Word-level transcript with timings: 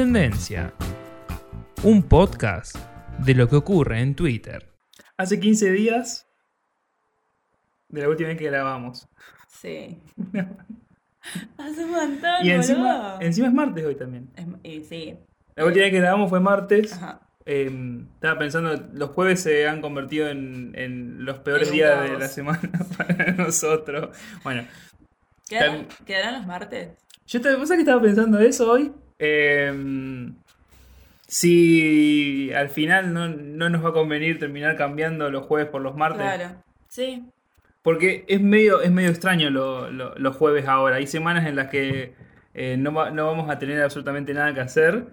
En 0.00 0.14
Tendencia, 0.14 0.72
un 1.82 2.02
podcast 2.02 2.74
de 3.18 3.34
lo 3.34 3.46
que 3.50 3.56
ocurre 3.56 4.00
en 4.00 4.14
Twitter. 4.14 4.72
Hace 5.18 5.38
15 5.38 5.72
días 5.72 6.26
de 7.90 8.00
la 8.00 8.08
última 8.08 8.30
vez 8.30 8.38
que 8.38 8.46
grabamos. 8.46 9.06
Sí. 9.48 10.00
Hace 11.58 11.84
un 11.84 11.90
montón, 11.90 12.30
Y 12.42 12.50
encima, 12.50 12.78
boludo. 12.96 13.20
encima 13.20 13.48
es 13.48 13.52
martes 13.52 13.84
hoy 13.84 13.94
también. 13.94 14.30
Es- 14.36 14.46
y 14.62 14.84
sí. 14.84 15.18
La 15.54 15.66
última 15.66 15.82
vez 15.84 15.92
que 15.92 16.00
grabamos 16.00 16.30
fue 16.30 16.40
martes. 16.40 16.94
Ajá. 16.94 17.20
Eh, 17.44 17.70
estaba 18.14 18.38
pensando, 18.38 18.74
los 18.94 19.10
jueves 19.10 19.42
se 19.42 19.68
han 19.68 19.82
convertido 19.82 20.28
en, 20.30 20.72
en 20.76 21.26
los 21.26 21.40
peores 21.40 21.68
En 21.68 21.74
días 21.74 22.02
de 22.10 22.16
la 22.18 22.28
semana 22.28 22.70
para 22.96 23.32
nosotros. 23.32 24.16
Bueno, 24.44 24.66
¿Quedarán, 25.46 25.88
quedarán 26.06 26.34
los 26.38 26.46
martes? 26.46 26.96
yo 27.26 27.38
estaba, 27.38 27.56
¿vos 27.58 27.68
sabés 27.68 27.84
que 27.84 27.90
estaba 27.90 28.00
pensando 28.00 28.38
eso 28.40 28.70
hoy? 28.72 28.92
Eh, 29.20 30.30
si 31.26 32.52
al 32.54 32.68
final 32.70 33.12
no, 33.12 33.28
no 33.28 33.68
nos 33.70 33.84
va 33.84 33.90
a 33.90 33.92
convenir 33.92 34.38
terminar 34.38 34.76
cambiando 34.76 35.30
los 35.30 35.46
jueves 35.46 35.68
por 35.68 35.80
los 35.82 35.96
martes. 35.96 36.22
Claro. 36.22 36.56
Sí. 36.88 37.24
Porque 37.82 38.24
es 38.28 38.40
medio, 38.40 38.82
es 38.82 38.90
medio 38.90 39.10
extraño 39.10 39.48
lo- 39.50 39.90
lo- 39.90 40.14
los 40.16 40.36
jueves 40.36 40.66
ahora. 40.66 40.96
Hay 40.96 41.06
semanas 41.06 41.46
en 41.46 41.56
las 41.56 41.68
que 41.68 42.14
eh, 42.54 42.76
no, 42.76 42.90
no 43.10 43.26
vamos 43.26 43.48
a 43.48 43.58
tener 43.58 43.80
absolutamente 43.80 44.34
nada 44.34 44.52
que 44.54 44.60
hacer. 44.60 45.06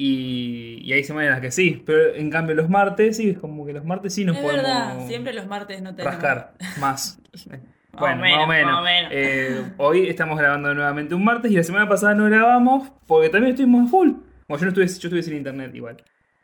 Y, 0.00 0.78
y 0.84 0.92
hay 0.92 1.04
semanas 1.04 1.26
en 1.28 1.32
las 1.32 1.40
que 1.42 1.50
sí. 1.50 1.82
Pero 1.84 2.14
en 2.14 2.30
cambio 2.30 2.54
los 2.54 2.70
martes, 2.70 3.16
sí, 3.18 3.30
es 3.30 3.38
como 3.38 3.66
que 3.66 3.72
los 3.72 3.84
martes 3.84 4.14
sí 4.14 4.24
nos 4.24 4.36
es 4.36 4.42
podemos 4.42 4.62
verdad, 4.64 5.06
siempre 5.06 5.32
los 5.34 5.46
martes 5.46 5.82
no 5.82 5.94
tenemos. 5.94 6.14
rascar 6.14 6.54
más. 6.80 7.20
Bueno, 8.00 8.22
menos, 8.22 8.38
más 8.38 8.46
o 8.46 8.48
menos. 8.48 8.70
más 8.72 8.80
o 8.80 8.84
menos. 8.84 9.10
Eh, 9.14 9.72
hoy 9.78 10.08
estamos 10.08 10.38
grabando 10.38 10.74
nuevamente 10.74 11.14
un 11.14 11.24
martes 11.24 11.50
y 11.50 11.56
la 11.56 11.62
semana 11.62 11.88
pasada 11.88 12.14
no 12.14 12.24
grabamos 12.26 12.90
porque 13.06 13.28
también 13.28 13.52
estuvimos 13.54 13.90
full. 13.90 14.10
Bueno, 14.48 14.60
yo 14.60 14.64
no 14.64 14.68
estuve, 14.68 14.86
yo 14.86 14.92
estuve 15.08 15.22
sin 15.22 15.36
internet 15.36 15.74
igual. 15.74 15.96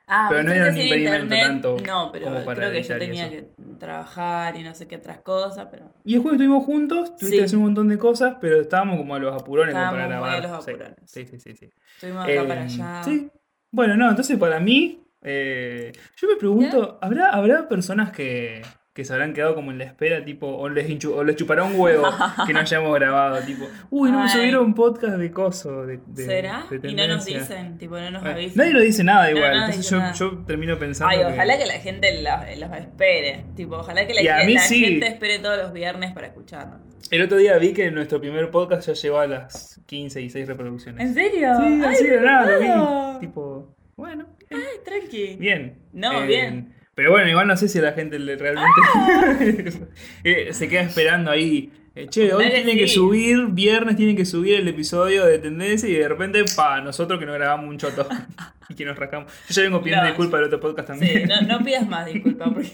Ah, 0.07 0.27
pero 0.29 0.43
no 0.43 0.53
era 0.53 0.69
un 0.69 0.77
impedimento 0.77 1.35
tanto 1.35 1.77
No, 1.87 2.13
pero 2.13 2.27
como 2.27 2.45
para 2.45 2.57
creo 2.59 2.73
que 2.73 2.83
yo 2.83 2.99
tenía 2.99 3.27
eso. 3.27 3.33
que 3.37 3.49
trabajar 3.79 4.55
y 4.55 4.63
no 4.63 4.75
sé 4.75 4.87
qué 4.87 4.97
otras 4.97 5.21
cosas, 5.21 5.69
pero 5.71 5.87
Y 6.05 6.15
el 6.17 6.21
jueves 6.21 6.39
estuvimos 6.39 6.65
juntos, 6.67 7.17
tuviste 7.17 7.31
Sí. 7.31 7.39
que 7.39 7.45
hacer 7.45 7.57
un 7.57 7.65
montón 7.65 7.89
de 7.89 7.97
cosas, 7.97 8.37
pero 8.39 8.61
estábamos 8.61 8.99
como 8.99 9.15
a 9.15 9.19
los 9.19 9.35
apurones 9.35 9.75
como 9.75 9.87
para 9.91 10.03
Estábamos 10.05 10.21
muy 10.31 10.31
grabar. 10.41 10.45
a 10.45 10.59
los 10.59 10.69
apurones. 10.69 10.97
Sí, 11.11 11.25
sí, 11.25 11.39
sí. 11.41 11.55
sí. 11.55 11.71
estuvimos 11.95 12.25
acá 12.25 12.33
Eh, 12.35 12.45
para 12.45 12.63
allá. 12.65 13.03
Sí. 13.03 13.31
Bueno, 13.71 13.97
no, 13.97 14.11
entonces 14.11 14.39
para 14.39 14.61
mí, 14.61 15.03
eh, 15.23 15.91
yo 16.17 16.29
me 16.29 16.37
pregunto, 16.37 16.99
¿habrá, 17.01 17.31
¿habrá 17.31 17.67
personas 17.67 18.11
que, 18.13 18.61
que 18.95 19.05
se 19.05 19.13
habrán 19.13 19.33
quedado 19.35 19.57
como 19.57 19.73
en 19.73 19.79
la 19.79 19.85
espera, 19.85 20.25
tipo, 20.25 20.47
o 20.47 20.69
les, 20.69 20.89
hinchu- 20.89 21.13
o 21.13 21.25
les 21.25 21.35
chupará 21.35 21.65
un 21.65 21.75
huevo 21.79 22.07
que 22.47 22.53
no 22.53 22.61
hayamos 22.61 22.95
grabado, 22.99 23.41
tipo, 23.45 23.67
uy, 23.91 24.13
no 24.13 24.19
me 24.19 24.25
Ay. 24.27 24.31
subieron 24.31 24.73
podcast 24.73 25.17
de 25.17 25.33
coso, 25.33 25.85
de, 25.85 25.99
de- 26.07 26.25
¿Será? 26.25 26.65
de 26.71 26.89
y 26.91 26.95
no 26.95 27.09
nos 27.09 27.25
dicen, 27.25 27.77
tipo, 27.77 27.99
no 27.99 28.11
nos 28.13 28.23
Bueno, 28.23 28.37
avisan. 28.37 28.57
nadie 28.57 28.73
lo 28.73 28.81
dice 28.81 29.03
nada 29.03 29.29
No, 29.31 29.37
igual, 29.37 29.53
entonces 29.57 29.91
yo, 29.91 29.99
nada. 29.99 30.13
yo 30.13 30.39
termino 30.47 30.79
pensando 30.79 31.11
Ay, 31.13 31.25
ojalá 31.25 31.59
que 31.59 31.67
la 31.67 31.75
gente 31.81 32.23
los, 32.23 32.59
los 32.61 32.79
espere. 32.79 33.45
Tipo, 33.57 33.77
ojalá 33.79 34.07
que 34.07 34.15
la, 34.15 34.59
sí. 34.61 34.85
gente 34.85 35.07
espere 35.09 35.41
todos 35.41 35.59
los 35.59 35.73
viernes 35.73 36.13
para 36.13 36.29
escucharnos. 36.29 36.81
El 37.11 37.21
otro 37.23 37.37
día 37.37 37.59
vi 37.59 37.73
que 37.73 37.91
nuestro 37.91 38.21
primer 38.21 38.51
podcast 38.53 38.87
ya 38.87 38.93
llegó 38.95 39.19
a 39.19 39.27
las 39.27 39.81
15 39.87 40.23
y 40.23 40.31
6 40.31 40.47
reproducciones. 40.47 41.05
¿En 41.05 41.15
serio? 41.15 41.49
Sí, 41.59 41.65
Ay, 41.67 41.83
así 41.85 42.07
de 42.07 42.21
nada, 42.21 42.51
lo 42.59 43.15
vi. 43.15 43.27
Tipo, 43.27 43.75
bueno, 43.97 44.27
Ay, 44.53 44.59
tranqui. 44.85 45.35
bien. 45.39 45.81
No, 45.93 46.23
Eh, 46.23 46.27
bien. 46.27 46.75
Pero 46.95 47.11
bueno, 47.11 47.29
igual 47.29 47.47
no 47.49 47.57
sé 47.57 47.69
si 47.69 47.81
la 47.81 47.93
gente 47.93 48.19
le 48.19 48.37
realmente 48.37 49.81
eh, 50.25 50.53
se 50.53 50.69
queda 50.69 50.83
esperando 50.83 51.31
ahí. 51.31 51.73
eh, 51.97 52.07
che, 52.09 52.33
hoy 52.33 52.49
tienen 52.51 52.77
que 52.79 52.87
sí. 52.89 52.95
subir, 52.95 53.47
viernes 53.49 53.97
tienen 53.97 54.17
que 54.17 54.25
subir 54.25 54.55
el 54.61 54.69
episodio 54.69 55.25
de 55.27 55.39
tendencia 55.39 55.89
y 55.89 55.95
de 55.95 56.09
repente, 56.09 56.45
pa, 56.57 56.81
nosotros 56.81 57.19
que 57.19 57.27
no 57.27 57.33
grabamos 57.33 57.69
un 57.69 57.79
choto 57.79 58.07
y 58.69 58.75
que 58.75 58.85
nos 58.85 58.97
rascamos. 58.99 59.33
Yo 59.49 59.55
ya 59.55 59.63
vengo 59.63 59.83
pidiendo 59.83 60.05
No. 60.05 60.09
disculpas 60.11 60.39
del 60.41 60.47
otro 60.47 60.61
podcast 60.61 60.89
Sí, 60.93 60.99
también. 61.01 61.29
no, 61.29 61.59
no 61.59 61.65
pidas 61.65 61.87
más 61.89 62.07
disculpas 62.07 62.49
porque. 62.55 62.71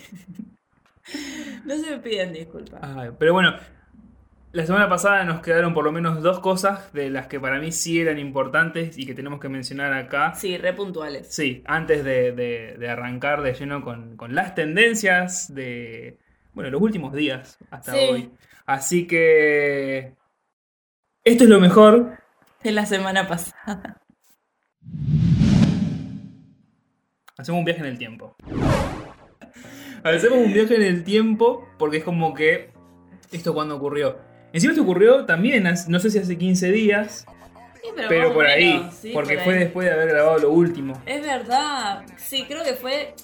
no 1.65 1.77
se 1.79 1.91
me 1.91 1.99
piden 1.99 2.33
disculpas. 2.33 2.81
Ay, 2.83 3.11
pero 3.19 3.33
bueno, 3.33 3.55
la 4.53 4.67
semana 4.67 4.89
pasada 4.89 5.25
nos 5.25 5.41
quedaron 5.41 5.75
por 5.75 5.85
lo 5.85 5.93
menos 5.93 6.23
dos 6.23 6.41
cosas 6.41 6.93
de 6.93 7.09
las 7.09 7.29
que 7.29 7.39
para 7.39 7.61
mí 7.61 7.71
sí 7.71 8.01
eran 8.01 8.19
importantes 8.19 8.99
y 8.99 9.07
que 9.07 9.15
tenemos 9.15 9.39
que 9.41 9.49
mencionar 9.49 9.93
acá. 9.93 10.35
Sí, 10.35 10.59
re 10.59 10.73
puntuales. 10.73 11.29
Sí, 11.33 11.63
antes 11.67 12.03
de, 12.05 12.33
de- 12.33 12.77
de 12.79 12.89
arrancar 12.91 13.43
de 13.43 13.55
lleno 13.55 13.83
con, 13.83 14.17
con 14.17 14.35
las 14.35 14.55
tendencias 14.57 15.55
de, 15.55 16.19
bueno, 16.53 16.71
los 16.71 16.83
últimos 16.83 17.13
días 17.15 17.59
hasta 17.71 17.93
Sí. 17.93 17.99
hoy. 18.11 18.31
Así 18.67 19.07
que... 19.07 20.15
Esto 21.23 21.45
es 21.45 21.51
lo 21.51 21.61
mejor. 21.61 22.19
De 22.65 22.73
la 22.73 22.87
semana 22.87 23.29
pasada. 23.29 24.01
Hacemos 27.37 27.59
un 27.61 27.65
viaje 27.65 27.81
en 27.81 27.87
el 27.87 27.99
tiempo. 27.99 28.37
Hacemos 30.03 30.39
un 30.39 30.53
viaje 30.53 30.75
en 30.77 30.83
el 30.83 31.05
tiempo 31.05 31.69
porque 31.79 31.99
es 31.99 32.05
como 32.05 32.35
que... 32.35 32.73
¿Esto 33.33 33.55
cuándo 33.55 33.77
ocurrió? 33.77 34.19
Encima 34.53 34.73
esto 34.73 34.83
ocurrió 34.83 35.25
también, 35.27 35.65
no 35.89 35.99
sé 36.01 36.11
si 36.11 36.19
hace 36.19 36.37
15 36.37 36.71
días, 36.73 37.25
Sí, 37.83 37.89
pero, 38.09 38.33
por 38.35 38.47
ahí. 38.47 38.89
sí, 39.01 39.11
porque 39.15 39.35
por 39.37 39.45
fue 39.45 39.53
ahí. 39.55 39.59
después 39.61 39.87
de 39.87 39.93
haber 39.93 40.09
grabado 40.09 40.39
lo 40.39 40.51
último. 40.51 41.01
Es 41.07 41.23
verdad. 41.23 42.03
Sí, 42.17 42.45
creo 42.47 42.63
que 42.63 42.75
fue. 42.75 43.15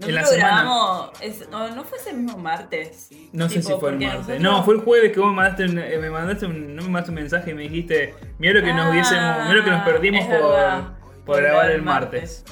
Nosotros 0.00 0.32
grabamos. 0.36 1.10
es- 1.20 1.48
no, 1.50 1.70
no 1.74 1.84
fue 1.84 1.98
ese 1.98 2.12
mismo 2.12 2.36
martes. 2.36 3.08
No 3.32 3.48
sé 3.48 3.62
si 3.62 3.72
fue 3.74 3.90
el 3.90 4.00
martes. 4.00 4.18
nosotros- 4.18 4.40
No, 4.40 4.64
fue 4.64 4.74
el 4.74 4.80
jueves 4.80 5.12
que 5.12 5.20
vos 5.20 5.30
me 5.30 5.36
mandaste 5.36 5.64
un, 5.66 5.78
eh, 5.78 5.98
me 6.00 6.10
mandaste 6.10 6.46
un, 6.46 6.74
no 6.74 6.82
me 6.82 6.88
mandaste 6.88 7.10
un 7.12 7.14
mensaje 7.14 7.50
y 7.52 7.54
me 7.54 7.62
dijiste, 7.62 8.14
mira 8.38 8.54
lo 8.54 8.62
que 8.64 8.72
nos 8.72 8.86
Ah, 8.86 8.90
hubiésemos, 8.90 9.36
mira 9.44 9.54
lo 9.54 9.64
que 9.64 9.70
nos 9.70 9.84
perdimos 9.84 10.20
es 10.22 10.26
por, 10.26 10.40
por 10.40 11.24
Por 11.24 11.42
grabar 11.42 11.66
el 11.70 11.76
el 11.76 11.82
martes. 11.82 12.44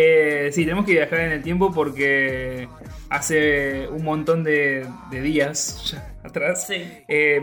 Eh, 0.00 0.50
sí, 0.52 0.62
tenemos 0.62 0.84
que 0.84 0.92
viajar 0.92 1.18
en 1.20 1.32
el 1.32 1.42
tiempo 1.42 1.72
porque 1.72 2.68
hace 3.10 3.88
un 3.88 4.04
montón 4.04 4.44
de, 4.44 4.86
de 5.10 5.20
días 5.20 5.90
ya 5.90 6.14
atrás. 6.22 6.68
Sí. 6.68 6.76
Eh, 7.08 7.42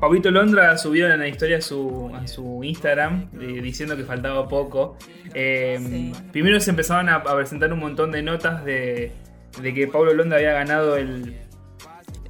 Pablito 0.00 0.30
Londra 0.30 0.78
subió 0.78 1.10
en 1.10 1.18
la 1.18 1.26
historia 1.26 1.56
a 1.58 1.60
su, 1.60 2.12
a 2.14 2.26
su 2.28 2.62
Instagram 2.62 3.30
eh, 3.40 3.60
diciendo 3.62 3.96
que 3.96 4.04
faltaba 4.04 4.46
poco. 4.48 4.96
Eh, 5.34 5.78
Sí. 5.80 6.12
Primero 6.30 6.60
se 6.60 6.70
empezaban 6.70 7.08
a, 7.08 7.16
a 7.16 7.36
presentar 7.36 7.72
un 7.72 7.80
montón 7.80 8.12
de 8.12 8.22
notas 8.22 8.64
de, 8.64 9.10
de 9.60 9.74
que 9.74 9.88
Pablo 9.88 10.14
Londra 10.14 10.38
había 10.38 10.52
ganado 10.52 10.96
el, 10.96 11.34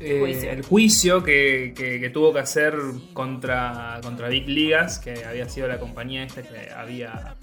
eh, 0.01 0.19
Juicio. 0.21 0.51
el 0.51 0.62
juicio 0.62 1.23
que, 1.25 1.73
que- 1.77 2.01
que 2.01 2.11
tuvo 2.11 2.33
que 2.33 2.41
hacer 2.41 2.75
contra, 3.12 4.01
contra 4.03 4.29
Big 4.29 4.49
Ligas, 4.49 4.99
que 4.99 5.25
había 5.25 5.49
sido 5.49 5.69
la 5.69 5.79
compañía 5.79 6.25
esta 6.25 6.43
que 6.43 6.71
había, 6.77 7.34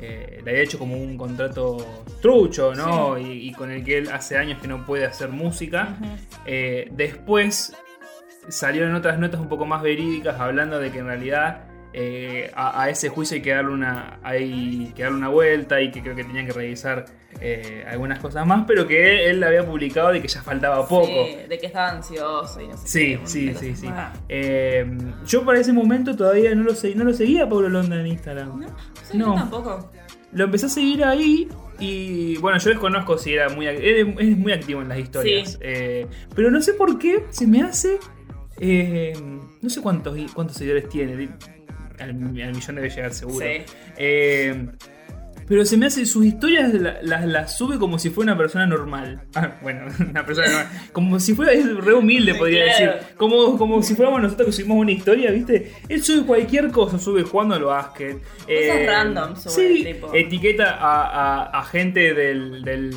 eh, 0.00 0.40
le 0.44 0.50
había 0.50 0.62
hecho 0.62 0.78
como 0.78 0.96
un 0.96 1.16
contrato 1.16 2.04
trucho, 2.22 2.74
¿no? 2.74 3.18
Y, 3.18 3.48
y 3.48 3.52
con 3.52 3.70
el 3.70 3.84
que 3.84 3.98
él 3.98 4.08
hace 4.12 4.36
años 4.36 4.60
que 4.60 4.68
no 4.68 4.84
puede 4.86 5.04
hacer 5.06 5.28
música. 5.30 5.96
Ujú. 6.00 6.10
Eh, 6.46 6.88
después 6.92 7.72
salieron 8.48 8.94
otras 8.94 9.18
notas 9.18 9.40
un 9.40 9.48
poco 9.48 9.66
más 9.66 9.82
verídicas 9.82 10.38
hablando 10.38 10.78
de 10.78 10.90
que 10.92 10.98
en 10.98 11.06
realidad 11.06 11.64
eh, 11.98 12.50
a, 12.54 12.82
a 12.82 12.90
ese 12.90 13.08
juicio 13.08 13.36
hay 13.36 13.40
que 13.42 13.52
darle 13.52 13.72
una, 13.72 14.20
hay 14.22 14.92
que 14.94 15.02
darle 15.02 15.16
una 15.16 15.28
vuelta 15.28 15.80
y 15.80 15.90
que 15.90 16.02
creo 16.02 16.14
que 16.14 16.24
tenían 16.24 16.44
que 16.46 16.52
revisar 16.52 17.06
eh, 17.40 17.86
algunas 17.88 18.18
cosas 18.18 18.46
más, 18.46 18.64
pero 18.66 18.86
que 18.86 19.24
él, 19.24 19.36
él 19.36 19.42
había 19.44 19.64
publicado 19.64 20.12
de 20.12 20.20
que 20.20 20.28
ya 20.28 20.42
faltaba 20.42 20.86
poco. 20.86 21.06
Sí, 21.06 21.36
de 21.48 21.58
que 21.58 21.66
estaba 21.66 21.92
ansioso 21.92 22.60
y 22.60 22.68
no 22.68 22.76
sé 22.76 22.86
Sí, 22.86 23.16
qué, 23.18 23.26
sí, 23.26 23.54
sí, 23.54 23.76
sí. 23.76 23.88
Eh, 24.28 24.86
yo 25.26 25.42
para 25.46 25.58
ese 25.58 25.72
momento 25.72 26.14
todavía 26.14 26.54
no 26.54 26.64
lo, 26.64 26.72
no 26.94 27.04
lo 27.04 27.14
seguía 27.14 27.44
a 27.44 27.48
Pablo 27.48 27.70
Londra 27.70 27.98
en 27.98 28.08
Instagram. 28.08 28.60
No, 28.60 28.66
sí, 29.02 29.16
No. 29.16 29.28
yo 29.28 29.34
tampoco. 29.34 29.90
Lo 30.32 30.44
empecé 30.44 30.66
a 30.66 30.68
seguir 30.68 31.02
ahí 31.02 31.48
y 31.78 32.36
bueno, 32.38 32.58
yo 32.58 32.68
desconozco 32.68 33.16
si 33.16 33.32
era 33.32 33.48
muy, 33.48 33.66
es 33.68 34.36
muy 34.36 34.52
activo 34.52 34.82
en 34.82 34.90
las 34.90 34.98
historias. 34.98 35.52
Sí. 35.52 35.58
Eh, 35.62 36.06
pero 36.34 36.50
no 36.50 36.60
sé 36.60 36.74
por 36.74 36.98
qué 36.98 37.24
se 37.30 37.46
me 37.46 37.62
hace... 37.62 37.98
no 39.62 39.70
sé 39.70 39.80
cuántos, 39.80 40.14
cuántos 40.34 40.58
seguidores 40.58 40.90
tiene. 40.90 41.30
Al 41.98 42.14
millón 42.14 42.76
debe 42.76 42.90
llegar 42.90 43.12
seguro. 43.14 43.46
Sí. 43.46 43.62
Eh, 43.96 44.66
pero 45.48 45.64
se 45.64 45.76
me 45.76 45.86
hace 45.86 46.04
sus 46.06 46.24
historias 46.26 46.72
la- 46.74 46.98
las 47.02 47.24
las 47.26 47.56
sube 47.56 47.78
como 47.78 47.98
si 47.98 48.10
fuera 48.10 48.32
una 48.32 48.38
persona 48.38 48.66
normal. 48.66 49.22
Ah, 49.34 49.52
bueno, 49.62 49.86
una 50.10 50.24
persona 50.26 50.48
normal. 50.48 50.68
Como 50.92 51.20
si 51.20 51.34
fuera, 51.34 51.52
es 51.52 51.66
re 51.76 51.94
humilde 51.94 52.34
podría 52.34 52.64
Claro. 52.76 52.92
decir. 52.96 53.14
Como, 53.16 53.56
como 53.58 53.82
si 53.82 53.94
fuéramos 53.94 54.20
nosotros 54.22 54.46
que 54.46 54.52
subimos 54.52 54.78
una 54.78 54.92
historia, 54.92 55.30
¿viste? 55.30 55.72
Él 55.88 56.02
sube 56.02 56.26
cualquier 56.26 56.70
cosa, 56.70 56.98
sube 56.98 57.22
jugando 57.22 57.54
al 57.54 57.64
básquet. 57.64 58.18
random 58.86 59.36
sube, 59.36 59.52
Sí, 59.52 59.84
tipo. 59.84 60.12
etiqueta 60.14 60.70
a, 60.78 61.42
a- 61.44 61.60
a 61.60 61.64
gente 61.64 62.14
del, 62.14 62.62
del, 62.62 62.90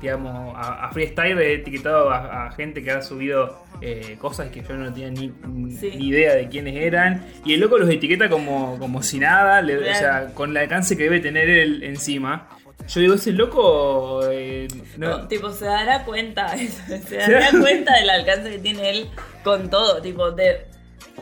digamos, 0.00 0.54
a, 0.56 0.86
a 0.86 0.92
freestyle, 0.92 1.38
he 1.38 1.54
etiquetado 1.54 2.10
a, 2.10 2.46
a 2.46 2.52
gente 2.52 2.82
que 2.82 2.90
ha 2.90 3.02
subido 3.02 3.62
eh, 3.80 4.16
cosas 4.18 4.48
que 4.50 4.62
yo 4.62 4.74
no 4.76 4.92
tenía 4.92 5.10
ni, 5.10 5.32
Sí. 5.78 5.90
ni 5.96 6.08
idea 6.08 6.34
de 6.34 6.48
quiénes 6.48 6.76
eran. 6.76 7.24
Y 7.44 7.54
el 7.54 7.60
loco 7.60 7.76
los 7.76 7.90
etiqueta 7.90 8.28
como, 8.30 8.78
como 8.78 9.02
si 9.02 9.18
nada, 9.18 9.60
le- 9.62 9.78
o 9.78 9.94
sea, 9.94 10.28
con 10.34 10.50
el 10.50 10.56
alcance 10.58 10.96
que 10.96 11.04
debe 11.04 11.20
tener 11.20 11.48
él 11.50 11.93
encima. 11.94 12.48
Yo 12.88 13.00
digo, 13.00 13.14
ese 13.14 13.32
loco. 13.32 14.20
eh, 14.30 14.68
no- 14.98 15.18
No, 15.18 15.28
tipo, 15.28 15.50
se 15.52 15.64
dará 15.64 16.04
cuenta, 16.04 16.54
se 17.08 17.16
dará 17.16 17.50
da- 17.52 17.60
cuenta 17.60 17.94
del 17.96 18.10
alcance 18.10 18.50
que 18.50 18.58
tiene 18.58 18.90
él 18.90 19.08
con 19.42 19.70
todo, 19.70 20.02
tipo, 20.02 20.30
de... 20.32 20.66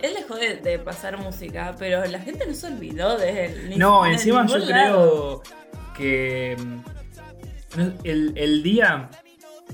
él 0.03 0.15
dejó 0.17 0.35
de, 0.37 0.57
de 0.57 0.79
pasar 0.79 1.19
música, 1.19 1.75
pero 1.79 2.05
la 2.07 2.19
gente 2.19 2.47
no 2.47 2.55
se 2.55 2.67
olvidó 2.67 3.17
de 3.17 3.47
él. 3.47 3.69
ni- 3.69 3.77
No, 3.77 4.03
de 4.05 4.13
encima 4.13 4.47
yo 4.47 4.59
lado. 4.59 5.43
creo 5.43 5.43
que 5.97 6.57
mm, 6.59 7.89
el, 8.05 8.33
el 8.37 8.63
día 8.63 9.09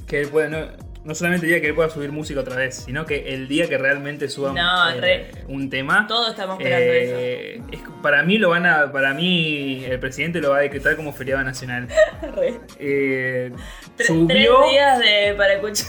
que 0.06 0.20
él 0.22 0.28
pueda, 0.28 0.48
no, 0.48 0.66
no 1.08 1.14
solamente 1.14 1.46
el 1.46 1.52
día 1.52 1.60
que 1.62 1.68
él 1.68 1.74
pueda 1.74 1.88
subir 1.88 2.12
música 2.12 2.40
otra 2.40 2.54
vez, 2.54 2.84
sino 2.84 3.06
que 3.06 3.32
el 3.34 3.48
día 3.48 3.66
que 3.66 3.78
realmente 3.78 4.28
suba 4.28 4.52
No, 4.52 4.90
eh, 4.90 5.00
re. 5.00 5.30
un 5.48 5.70
tema. 5.70 6.06
Todos 6.06 6.28
estamos 6.30 6.60
esperando 6.60 6.92
eso. 6.92 7.14
eh, 7.18 7.62
es- 7.72 7.80
para 8.02 8.22
mí 8.22 8.36
lo 8.36 8.50
van 8.50 8.66
a, 8.66 8.92
para 8.92 9.14
mí 9.14 9.84
el 9.86 9.98
presidente 9.98 10.40
lo 10.40 10.50
va 10.50 10.58
a 10.58 10.60
decretar 10.60 10.94
como 10.96 11.12
feriado 11.14 11.42
nacional. 11.42 11.88
Re. 12.36 12.60
Eh, 12.78 13.52
subió, 14.06 14.26
Tres 14.28 14.70
días 14.70 14.98
de, 14.98 15.34
para 15.34 15.54
escuchar 15.54 15.86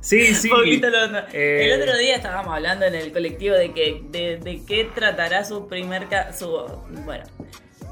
sí, 0.00 0.26
sí. 0.34 0.48
poquito 0.50 0.90
lo 0.90 1.04
El 1.32 1.80
otro 1.80 1.96
día 1.96 2.16
estábamos 2.16 2.54
hablando 2.54 2.84
en 2.84 2.94
el 2.94 3.12
colectivo 3.12 3.56
de 3.56 3.72
que 3.72 4.02
de, 4.10 4.36
de 4.36 4.60
qué 4.66 4.88
tratará 4.94 5.42
su 5.44 5.66
primer 5.68 6.06
su 6.38 6.50
bueno 7.06 7.24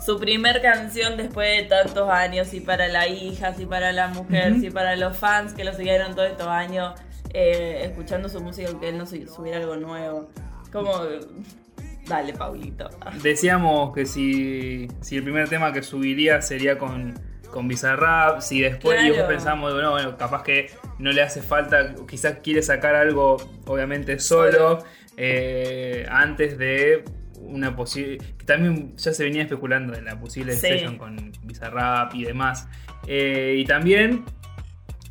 su 0.08 0.18
primer 0.18 0.62
canción 0.62 1.18
después 1.18 1.54
de 1.62 1.64
tantos 1.68 2.08
años 2.08 2.54
y 2.54 2.60
para 2.60 2.88
la 2.88 3.06
hija, 3.08 3.54
y 3.58 3.66
para 3.66 3.92
la 3.92 4.08
mujer, 4.08 4.52
Ujú. 4.54 4.64
y 4.64 4.70
para 4.70 4.96
los 4.96 5.14
fans 5.18 5.52
que 5.52 5.64
lo 5.64 5.74
siguieron 5.74 6.14
todos 6.14 6.30
estos 6.30 6.46
años 6.48 6.94
eh, 7.34 7.82
escuchando 7.84 8.30
su 8.30 8.40
música 8.40 8.70
aunque 8.70 8.88
él 8.88 8.96
no 8.96 9.04
su- 9.04 9.26
subiera 9.26 9.58
algo 9.58 9.76
nuevo. 9.76 10.30
Como 10.72 10.92
dale 12.06 12.32
Paulito. 12.32 12.88
Decíamos 13.22 13.92
que 13.94 14.06
si, 14.06 14.88
si 15.02 15.16
el 15.18 15.24
primer 15.24 15.46
tema 15.50 15.74
que 15.74 15.82
subiría 15.82 16.40
sería 16.40 16.78
con, 16.78 17.12
con 17.50 17.68
Bizarrap, 17.68 18.40
si 18.40 18.62
después 18.62 18.98
Claro. 19.12 19.28
pensamos, 19.28 19.74
bueno, 19.74 19.90
bueno, 19.90 20.16
capaz 20.16 20.42
que 20.42 20.70
no 20.98 21.12
le 21.12 21.20
hace 21.20 21.42
falta, 21.42 21.94
quizás 22.08 22.38
quiere 22.42 22.62
sacar 22.62 22.94
algo 22.94 23.36
obviamente 23.66 24.18
solo, 24.20 24.52
Solo. 24.52 24.84
eh, 25.18 26.06
antes 26.10 26.56
de 26.56 27.04
una 27.48 27.74
posible... 27.74 28.18
que 28.38 28.44
también 28.44 28.96
ya 28.96 29.12
se 29.12 29.24
venía 29.24 29.42
especulando 29.42 29.94
en 29.94 30.04
la 30.04 30.18
posible 30.18 30.52
Sí. 30.54 30.60
session 30.60 30.98
con 30.98 31.32
Bizarrap 31.42 32.14
y 32.14 32.24
demás. 32.24 32.68
Eh, 33.06 33.56
y 33.58 33.64
también 33.64 34.24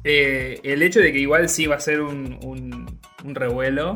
eh, 0.03 0.59
el 0.63 0.81
hecho 0.83 0.99
de 0.99 1.11
que 1.11 1.19
igual 1.19 1.49
sí 1.49 1.65
va 1.65 1.75
a 1.75 1.79
ser 1.79 2.01
un, 2.01 2.39
un, 2.43 2.99
un 3.23 3.35
revuelo. 3.35 3.93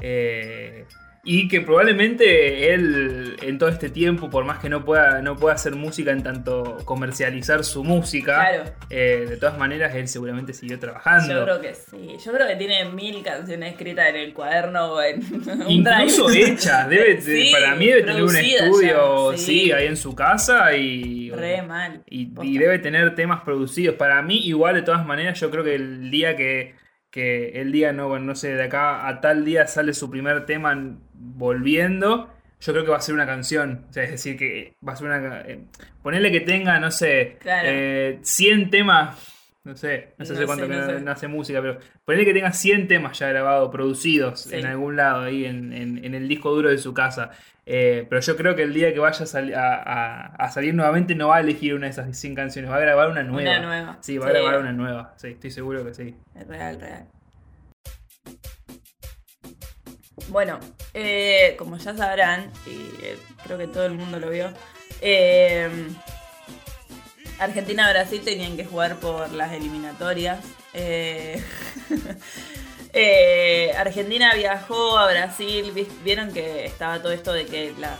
Eh, 0.00 0.84
y 1.26 1.48
que 1.48 1.60
probablemente 1.62 2.72
él 2.74 3.36
en 3.42 3.58
todo 3.58 3.68
este 3.68 3.88
tiempo, 3.88 4.28
por 4.30 4.44
más 4.44 4.58
que 4.58 4.68
no 4.68 4.84
pueda, 4.84 5.22
no 5.22 5.36
pueda 5.36 5.54
hacer 5.54 5.74
música 5.74 6.10
en 6.10 6.22
tanto 6.22 6.78
comercializar 6.84 7.64
su 7.64 7.82
música, 7.84 8.34
Claro. 8.48 8.64
eh, 8.90 9.26
de 9.28 9.36
todas 9.36 9.56
maneras 9.58 9.94
él 9.94 10.06
seguramente 10.08 10.52
siguió 10.52 10.78
trabajando. 10.78 11.32
Yo 11.34 11.44
creo 11.44 11.60
que 11.60 11.74
sí. 11.74 12.16
Yo 12.24 12.32
creo 12.32 12.46
que 12.48 12.56
tiene 12.56 12.84
mil 12.90 13.22
canciones 13.22 13.72
escritas 13.72 14.08
en 14.08 14.16
el 14.16 14.32
cuaderno 14.34 14.92
o 14.94 15.02
en 15.02 15.20
un 15.66 15.70
Incluso 15.70 16.28
drive. 16.28 16.50
hechas, 16.52 16.88
debe, 16.88 17.20
Sí, 17.22 17.50
para 17.52 17.74
mí 17.74 17.86
debe 17.86 18.02
tener 18.02 18.22
un 18.22 18.36
estudio, 18.36 19.32
ya, 19.32 19.38
sí. 19.38 19.44
sí. 19.64 19.72
ahí 19.72 19.86
en 19.86 19.96
su 19.96 20.14
casa 20.14 20.74
y, 20.76 21.30
Re 21.30 21.62
mal. 21.62 22.02
y, 22.08 22.30
y 22.42 22.58
debe 22.58 22.78
tener 22.78 23.14
temas 23.14 23.40
producidos. 23.42 23.96
Para 23.96 24.20
mí, 24.22 24.38
igual 24.46 24.74
de 24.74 24.82
todas 24.82 25.06
maneras, 25.06 25.40
yo 25.40 25.50
creo 25.50 25.64
que 25.64 25.74
el 25.74 26.10
día 26.10 26.36
que, 26.36 26.74
que 27.10 27.60
el 27.60 27.72
día, 27.72 27.92
no, 27.92 28.08
bueno, 28.08 28.26
no 28.26 28.34
sé, 28.34 28.54
de 28.54 28.64
acá 28.64 29.08
a 29.08 29.20
tal 29.20 29.44
día 29.44 29.66
sale 29.66 29.94
su 29.94 30.10
primer 30.10 30.44
tema 30.46 30.76
volviendo, 31.24 32.30
yo 32.60 32.72
creo 32.72 32.84
que 32.84 32.90
va 32.90 32.98
a 32.98 33.00
ser 33.00 33.14
una 33.14 33.26
canción. 33.26 33.86
O 33.88 33.92
sea, 33.92 34.04
es 34.04 34.10
decir, 34.12 34.36
que 34.36 34.74
va 34.86 34.92
a 34.92 34.96
ser 34.96 35.06
una... 35.06 35.40
Eh, 35.42 35.64
ponerle 36.02 36.30
que 36.30 36.40
tenga, 36.40 36.78
no 36.80 36.90
sé, 36.90 37.36
Claro. 37.40 37.68
eh, 37.70 38.18
100 38.22 38.70
temas. 38.70 39.30
No 39.64 39.74
sé, 39.76 40.10
no 40.18 40.26
sé 40.26 40.34
No 40.34 40.44
cuánto 40.44 40.66
sé, 40.66 40.70
que 40.70 40.76
no 40.76 40.98
sé. 40.98 41.08
hace 41.10 41.26
música, 41.26 41.62
pero 41.62 41.78
ponerle 42.04 42.26
que 42.26 42.34
tenga 42.34 42.52
100 42.52 42.86
temas 42.86 43.18
ya 43.18 43.28
grabados, 43.30 43.70
producidos 43.72 44.42
Sí. 44.42 44.56
en 44.56 44.66
algún 44.66 44.96
lado, 44.96 45.22
ahí 45.22 45.46
en, 45.46 45.72
en- 45.72 46.04
en 46.04 46.14
el 46.14 46.28
disco 46.28 46.50
duro 46.54 46.68
de 46.68 46.76
su 46.76 46.92
casa. 46.92 47.30
Eh, 47.64 48.04
pero 48.10 48.20
yo 48.20 48.36
creo 48.36 48.54
que 48.54 48.62
el 48.62 48.74
día 48.74 48.92
que 48.92 48.98
vaya 49.00 49.22
a, 49.24 49.26
sali- 49.26 49.54
a- 49.54 49.76
a- 49.82 50.26
a 50.36 50.50
salir 50.50 50.74
nuevamente 50.74 51.14
no 51.14 51.28
va 51.28 51.36
a 51.36 51.40
elegir 51.40 51.74
una 51.74 51.86
de 51.86 51.92
esas 51.92 52.14
100 52.14 52.34
canciones, 52.34 52.70
va 52.70 52.76
a 52.76 52.80
grabar 52.80 53.08
una 53.10 53.22
nueva. 53.22 53.50
Una 53.58 53.66
nueva. 53.66 53.98
Sí, 54.02 54.18
va 54.18 54.26
a 54.26 54.32
grabar 54.32 54.58
una 54.60 54.72
nueva. 54.72 55.14
Sí, 55.16 55.28
estoy 55.28 55.50
seguro 55.50 55.82
que 55.82 55.94
sí. 55.94 56.14
Es 56.34 56.46
real, 56.46 56.78
real. 56.78 57.06
Bueno, 60.28 60.60
eh, 60.94 61.54
como 61.58 61.76
ya 61.76 61.96
sabrán, 61.96 62.50
y 62.66 62.88
eh, 63.04 63.18
creo 63.44 63.58
que 63.58 63.66
todo 63.66 63.84
el 63.86 63.92
mundo 63.92 64.18
lo 64.20 64.30
vio, 64.30 64.52
eh, 65.00 65.68
Argentina-Brasil 67.38 68.22
tenían 68.24 68.56
que 68.56 68.64
jugar 68.64 68.96
por 69.00 69.30
las 69.32 69.52
eliminatorias. 69.52 70.38
Eh, 70.72 71.42
Argentina 73.76 74.32
viajó 74.34 74.96
a 74.98 75.10
Brasil, 75.10 75.72
vi- 75.72 75.88
vieron 76.04 76.32
que 76.32 76.64
estaba 76.66 77.02
todo 77.02 77.12
esto 77.12 77.32
de 77.32 77.44
que 77.46 77.74
las... 77.78 77.98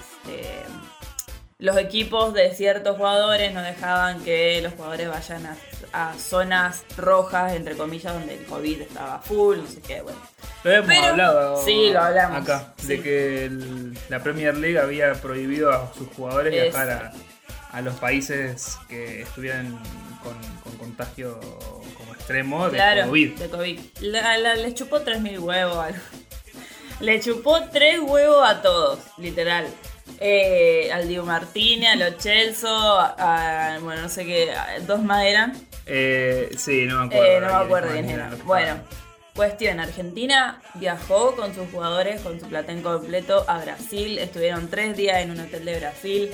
los 1.59 1.77
equipos 1.79 2.35
de 2.35 2.53
ciertos 2.55 2.97
jugadores 2.97 3.53
no 3.55 3.63
dejaban 3.63 4.23
que 4.25 4.61
los 4.63 4.73
jugadores 4.75 5.09
vayan 5.09 5.47
a, 5.47 5.57
a 5.93 6.15
zonas 6.19 6.85
rojas, 6.97 7.53
entre 7.55 7.77
comillas, 7.77 8.13
donde 8.13 8.35
el 8.35 8.45
COVID 8.45 8.83
estaba 8.83 9.21
full, 9.21 9.59
no 9.59 9.67
sé 9.67 9.81
qué, 9.81 10.03
bueno. 10.03 10.19
Lo 10.65 10.85
Pero- 10.87 11.05
hablado 11.05 11.65
sí, 11.65 11.91
lo 11.93 12.01
hablamos, 12.01 12.43
acá, 12.43 12.75
de 12.83 13.01
que 13.03 13.45
el- 13.45 13.97
la 14.09 14.23
Premier 14.23 14.57
League 14.57 14.79
había 14.79 15.13
prohibido 15.15 15.71
a 15.73 15.93
sus 15.95 16.09
jugadores 16.09 16.53
Es- 16.55 16.63
viajar 16.73 16.91
a, 16.91 17.77
a 17.77 17.81
los 17.83 17.95
países 17.97 18.77
que 18.89 19.23
estuvieran 19.23 19.79
con, 20.23 20.37
con 20.63 20.77
contagio 20.79 21.39
como 21.97 22.15
extremo 22.15 22.65
de 22.69 22.77
Claro, 22.77 23.07
COVID. 23.09 23.33
de 23.39 23.49
COVID. 23.51 23.81
La, 24.01 24.39
la- 24.39 24.55
les 24.57 24.75
chupó 24.75 25.01
3.000 25.03 25.39
huevos. 25.39 25.87
Le 27.01 27.21
chupó 27.21 27.61
3 27.73 28.01
huevos 28.03 28.49
a 28.49 28.63
todos, 28.63 28.99
literal. 29.19 29.67
Eh, 30.21 30.91
al 30.93 31.09
Diego 31.09 31.25
Martínez, 31.27 31.91
a 31.91 31.97
los 31.97 32.19
Chelso, 32.19 32.69
a, 32.69 33.75
a- 33.75 33.79
bueno, 33.81 34.03
no 34.03 34.09
sé 34.09 34.25
qué, 34.25 34.53
a- 34.53 34.79
dos 34.81 35.03
más 35.03 35.25
eran. 35.25 35.53
Eh, 35.87 36.51
sí, 36.57 36.87
no 36.87 37.01
me 37.01 37.07
acuerdo. 37.07 37.25
Eh, 37.27 37.41
no 37.41 37.47
me 37.47 37.65
acuerdo 37.65 37.89
que 37.93 38.43
Bueno, 38.45 38.77
cuestión, 39.35 39.81
Argentina 39.81 40.63
viajó 40.75 41.35
con 41.37 41.55
sus 41.55 41.69
jugadores, 41.71 42.21
con 42.21 42.39
su 42.41 42.47
platén 42.49 42.83
completo 42.83 43.45
a 43.49 43.59
Brasil, 43.59 44.19
estuvieron 44.19 44.69
tres 44.69 44.97
días 44.97 45.19
en 45.19 45.31
un 45.33 45.41
hotel 45.41 45.65
de 45.65 45.79
Brasil. 45.81 46.31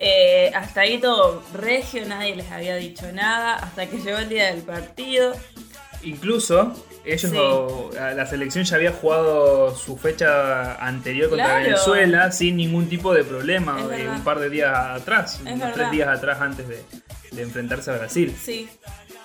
Eh, 0.00 0.50
hasta 0.54 0.82
ahí 0.82 0.98
todo 0.98 1.42
regio, 1.54 2.06
nadie 2.06 2.36
les 2.36 2.50
había 2.52 2.76
dicho 2.76 3.10
nada, 3.12 3.54
hasta 3.56 3.86
que 3.86 3.98
llegó 3.98 4.18
el 4.18 4.28
día 4.28 4.46
del 4.54 4.62
partido. 4.62 5.34
Incluso 6.02 6.72
ellos, 7.12 7.30
Sí. 7.30 7.36
o- 7.38 7.90
la 7.94 8.26
selección 8.26 8.64
ya 8.64 8.76
había 8.76 8.92
jugado 8.92 9.74
su 9.76 9.96
fecha 9.96 10.74
anterior 10.76 11.28
contra 11.28 11.46
Claro. 11.46 11.62
Venezuela 11.64 12.32
sin 12.32 12.56
ningún 12.56 12.88
tipo 12.88 13.12
de 13.14 13.24
problema, 13.24 13.78
eh, 13.96 14.08
un 14.08 14.22
par 14.24 14.38
de 14.40 14.50
días 14.50 14.72
atrás, 14.74 15.38
unos 15.42 15.58
verdad. 15.58 15.74
tres 15.74 15.90
días 15.90 16.08
atrás 16.08 16.40
antes 16.40 16.68
de, 16.68 16.82
de 17.32 17.42
enfrentarse 17.42 17.90
a 17.90 17.98
Brasil. 17.98 18.36
Sí. 18.42 18.68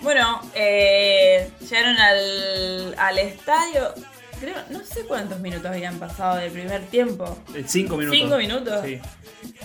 Bueno, 0.02 0.42
eh, 0.56 1.50
llegaron 1.62 1.96
al, 1.98 2.96
al 2.98 3.20
estadio. 3.20 3.94
Creo, 4.42 4.56
no 4.72 4.84
sé 4.84 5.06
cuántos 5.06 5.40
minutos 5.40 5.68
habían 5.68 5.98
pasado 6.00 6.36
del 6.38 6.52
primer 6.52 6.82
tiempo. 6.88 7.38
Eh, 7.56 7.63
Cinco 7.66 7.96
minutos. 7.96 8.20
¿Cinco 8.20 8.38
minutos? 8.38 8.82
Sí. 8.84 9.00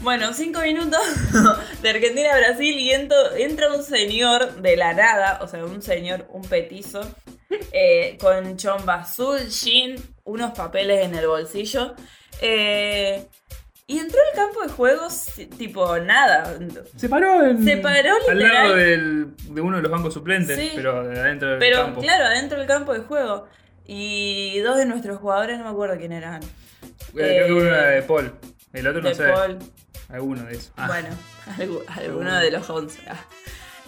Bueno, 0.02 0.32
cinco 0.32 0.60
minutos 0.60 1.00
de 1.82 1.90
Argentina 1.90 2.32
a 2.32 2.38
Brasil 2.38 2.78
y 2.78 2.92
entro- 2.92 3.34
entra 3.36 3.72
un 3.74 3.82
señor 3.82 4.60
de 4.62 4.76
la 4.76 4.94
nada, 4.94 5.40
o 5.42 5.48
sea, 5.48 5.64
un 5.64 5.82
señor, 5.82 6.26
un 6.32 6.42
petizo, 6.42 7.00
eh, 7.72 8.16
con 8.20 8.56
chomba 8.56 8.94
azul, 8.96 9.38
jean, 9.48 9.96
unos 10.24 10.52
papeles 10.56 11.04
en 11.04 11.14
el 11.14 11.26
bolsillo. 11.26 11.94
eh, 12.40 13.26
y 13.90 13.98
entró 13.98 14.18
al 14.30 14.36
campo 14.36 14.60
de 14.62 14.68
juegos 14.68 15.24
tipo 15.56 15.98
nada. 15.98 16.58
Se 16.96 17.08
paró, 17.08 17.42
en- 17.46 17.64
Se 17.64 17.78
paró 17.78 18.10
al 18.28 18.36
literal. 18.36 18.52
lado 18.68 18.74
del- 18.76 19.34
de 19.48 19.60
uno 19.62 19.76
de 19.78 19.82
los 19.82 19.90
bancos 19.90 20.12
suplentes, 20.12 20.58
Sí. 20.58 20.72
pero 20.76 21.08
de 21.08 21.18
adentro 21.18 21.48
del 21.52 21.58
Pero 21.58 21.84
campo. 21.84 22.00
claro, 22.02 22.24
adentro 22.26 22.58
del 22.58 22.66
campo 22.66 22.92
de 22.92 23.00
juego. 23.00 23.48
Y 23.86 24.58
dos 24.60 24.76
de 24.76 24.84
nuestros 24.84 25.16
jugadores, 25.18 25.56
no 25.56 25.64
me 25.64 25.70
acuerdo 25.70 25.96
quién 25.96 26.12
eran. 26.12 26.42
Eh, 26.42 26.48
Creo 27.14 27.46
que 27.46 27.52
uno 27.54 27.64
era 27.64 27.86
de 27.88 28.02
Paul. 28.02 28.34
El 28.74 28.86
otro 28.88 29.00
no 29.00 29.08
de 29.08 29.14
sé. 29.14 29.28
Paul. 29.32 29.58
Alguno 30.10 30.42
de 30.44 30.52
esos. 30.52 30.72
Ah, 30.76 30.86
Bueno, 30.88 31.08
algu- 31.56 31.84
alguno 31.88 32.38
de 32.38 32.50
los 32.50 32.68
11. 32.68 33.00
ah. 33.08 33.24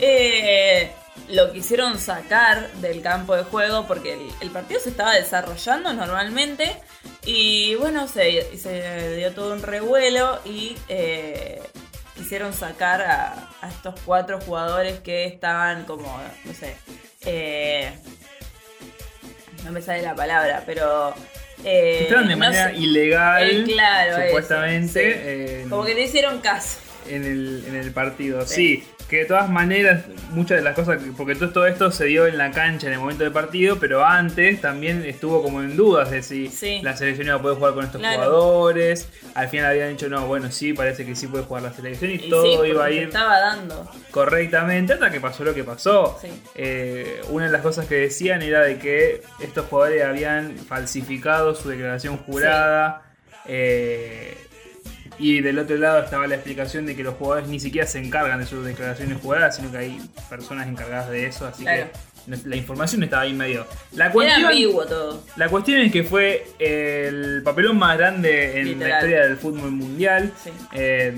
Eh, 0.01 0.91
lo 1.29 1.53
quisieron 1.53 1.99
sacar 1.99 2.71
del 2.75 3.03
campo 3.03 3.37
de 3.37 3.43
juego 3.45 3.87
porque 3.87 4.15
el, 4.15 4.21
el 4.41 4.51
partido 4.51 4.81
se 4.81 4.89
estaba 4.91 5.15
desarrollando 5.15 5.93
normalmente 5.93 6.73
y 7.25 7.75
bueno, 7.77 8.09
se, 8.09 8.57
se 8.57 9.17
dio 9.17 9.33
todo 9.33 9.53
un 9.53 9.63
revuelo 9.63 10.41
y 10.45 10.77
eh, 10.89 11.61
quisieron 12.17 12.53
sacar 12.55 13.03
a, 13.03 13.51
a 13.61 13.69
estos 13.69 13.95
cuatro 14.05 14.41
jugadores 14.41 15.01
que 15.01 15.27
estaban 15.27 15.85
como, 15.85 16.21
no 16.45 16.55
sé, 16.55 16.75
eh, 17.27 17.93
no 19.65 19.73
me 19.73 19.83
sale 19.83 20.03
la 20.03 20.15
palabra, 20.15 20.63
pero... 20.67 21.15
eh, 21.65 22.01
estaban 22.05 22.29
de 22.29 22.35
no 22.35 22.39
manera 22.39 22.71
sé, 22.71 22.77
ilegal, 22.77 23.51
Eh, 23.51 23.65
claro, 23.65 24.17
eso, 24.17 24.27
supuestamente. 24.27 25.15
sí. 25.15 25.63
en- 25.63 25.71
como 25.71 25.85
que 25.85 25.95
le 25.95 26.03
hicieron 26.03 26.41
caso. 26.41 26.79
en 27.09 27.25
el, 27.25 27.65
en 27.69 27.75
el 27.77 27.93
partido. 27.93 28.47
Sí. 28.47 28.85
Que 29.11 29.17
de 29.19 29.25
todas 29.25 29.51
maneras, 29.51 30.05
muchas 30.31 30.59
de 30.59 30.63
las 30.63 30.75
cosas, 30.77 31.03
que- 31.03 31.11
porque 31.11 31.35
todo, 31.35 31.67
esto 31.67 31.91
se 31.91 32.05
dio 32.05 32.27
en 32.29 32.39
la 32.39 32.53
cancha 32.53 32.87
en 32.87 32.93
el 32.93 33.01
momento 33.01 33.25
del 33.25 33.33
partido, 33.33 33.79
pero 33.81 34.05
antes 34.05 34.61
también 34.61 35.05
estuvo 35.05 35.43
como 35.43 35.61
en 35.61 35.77
dudas 35.77 36.11
de 36.13 36.23
si 36.23 36.47
Sí. 36.49 36.81
la 36.83 36.97
selección 36.97 37.27
iba 37.27 37.37
a 37.37 37.43
poder 37.43 37.57
jugar 37.59 37.75
con 37.75 37.85
estos 37.85 38.01
Claro. 38.01 38.17
jugadores. 38.23 39.09
Al 39.35 39.49
final 39.49 39.67
habían 39.73 39.89
dicho, 39.91 40.09
no, 40.09 40.27
bueno, 40.29 40.51
sí, 40.53 40.73
parece 40.73 41.05
que 41.05 41.17
sí 41.17 41.27
puede 41.27 41.43
jugar 41.45 41.65
la 41.65 41.73
selección 41.73 42.11
y, 42.13 42.31
todo 42.31 42.65
iba 42.65 42.85
a 42.85 42.91
ir 42.93 43.03
estaba 43.09 43.39
dando. 43.41 43.91
correctamente 44.13 44.93
hasta 44.93 45.11
que 45.11 45.21
pasó 45.21 45.43
lo 45.45 45.55
que 45.55 45.65
pasó. 45.65 46.17
Sí. 46.23 46.29
Eh, 46.55 47.21
una 47.31 47.47
de 47.47 47.51
las 47.53 47.63
cosas 47.63 47.87
que 47.87 47.97
decían 47.97 48.43
era 48.43 48.61
de 48.63 48.79
que 48.79 49.23
estos 49.41 49.67
jugadores 49.67 50.05
habían 50.05 50.57
falsificado 50.57 51.55
su 51.57 51.69
declaración 51.69 52.17
jurada. 52.17 53.03
eh, 53.47 54.37
y 55.21 55.41
del 55.41 55.59
otro 55.59 55.77
lado 55.77 56.03
estaba 56.03 56.27
la 56.27 56.35
explicación 56.37 56.87
de 56.87 56.97
que 56.97 57.03
los 57.03 57.15
jugadores 57.15 57.49
ni 57.49 57.61
siquiera 57.61 57.87
se 57.87 57.99
encargan 57.99 58.41
de 58.41 58.47
sus 58.47 58.65
declaraciones 58.65 59.19
juradas, 59.21 59.57
sino 59.57 59.71
que 59.71 59.79
hay 59.79 60.01
personas 60.29 60.67
encargadas 60.69 61.11
de 61.11 61.27
eso, 61.27 61.47
así 61.47 61.63
Claro. 61.63 61.87
que 62.27 62.37
la 62.49 62.57
información 62.57 63.03
estaba 63.03 63.23
ahí 63.23 63.33
medio. 63.33 63.67
La 63.93 64.11
cuestión, 64.13 64.45
ambiguo 64.47 64.87
todo. 64.87 65.23
la 65.37 65.49
cuestión 65.49 65.81
es 65.81 65.93
que 65.93 66.05
fue 66.05 66.47
el 66.59 67.43
papelón 67.45 67.79
más 67.79 67.97
grande 67.99 68.61
en 68.61 68.79
la 68.81 68.89
historia 68.91 69.21
del 69.27 69.37
fútbol 69.37 69.71
mundial. 69.73 70.33
Sí. 70.43 70.51
Eh, 70.73 71.13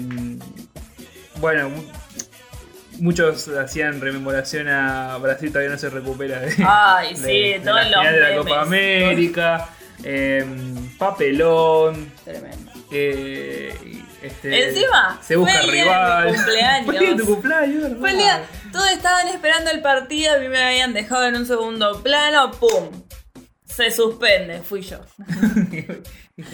bueno, 1.41 1.69
mu- 1.71 1.83
muchos 3.01 3.49
hacían 3.49 4.01
rememoración 4.01 4.69
a 4.69 5.17
Brasil 5.19 5.51
todavía 5.51 5.73
no 5.73 5.79
se 5.79 5.91
recupera 5.91 6.41
de, 6.41 6.55
Ay, 6.67 7.15
de- 7.15 7.17
sí, 7.17 7.53
de 7.55 7.61
todos 7.61 7.77
la 7.77 7.83
los 7.85 8.01
final 8.01 8.15
de 8.15 8.21
la. 8.21 8.37
Copa 8.37 8.61
América. 8.63 9.69
eh, 10.05 10.45
papelón. 10.99 12.11
Tremendo. 12.25 12.62
Eh, 12.93 14.03
este, 14.23 14.69
Encima, 14.69 15.19
se 15.23 15.37
busca 15.37 15.53
fue 15.53 15.65
el 15.65 15.71
día 15.73 15.85
de 15.85 15.91
rival. 15.91 16.33
mi 16.33 16.35
cumpleaños. 16.37 16.87
Fue 16.87 16.95
el 16.95 17.01
día 17.01 17.11
de 17.11 17.17
tu 17.17 17.27
cumpleaños, 17.27 17.83
¿verdad? 17.83 17.99
Fue 17.99 18.11
el 18.11 18.17
día, 18.19 18.45
todos 18.73 18.91
estaban 18.91 19.29
esperando 19.29 19.71
el 19.71 19.81
partido, 19.83 20.35
a 20.35 20.39
mí 20.39 20.49
me 20.49 20.63
habían 20.63 20.93
dejado 20.93 21.27
en 21.27 21.37
un 21.37 21.47
segundo 21.47 22.03
plano, 22.03 22.51
¡pum! 22.53 23.03
Se 23.65 23.91
suspende, 23.91 24.61
fui 24.63 24.83
yo. 24.83 25.01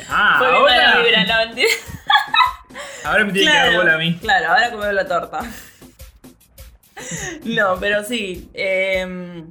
ah, 0.08 0.36
Fue 0.38 0.46
ahora, 0.48 0.74
mala 0.94 1.02
vibra, 1.02 1.24
la 1.26 1.38
mentira. 1.46 1.68
ahora 3.04 3.24
me 3.24 3.32
tiene 3.32 3.50
que 3.50 3.56
dar 3.58 3.74
bola 3.76 3.94
a 3.94 3.98
mí. 3.98 4.18
Claro, 4.18 4.48
ahora 4.48 4.70
comemos 4.70 4.94
la 4.94 5.06
torta. 5.08 5.40
No, 7.44 7.78
pero 7.80 8.04
sí. 8.04 8.50
eh, 8.54 9.44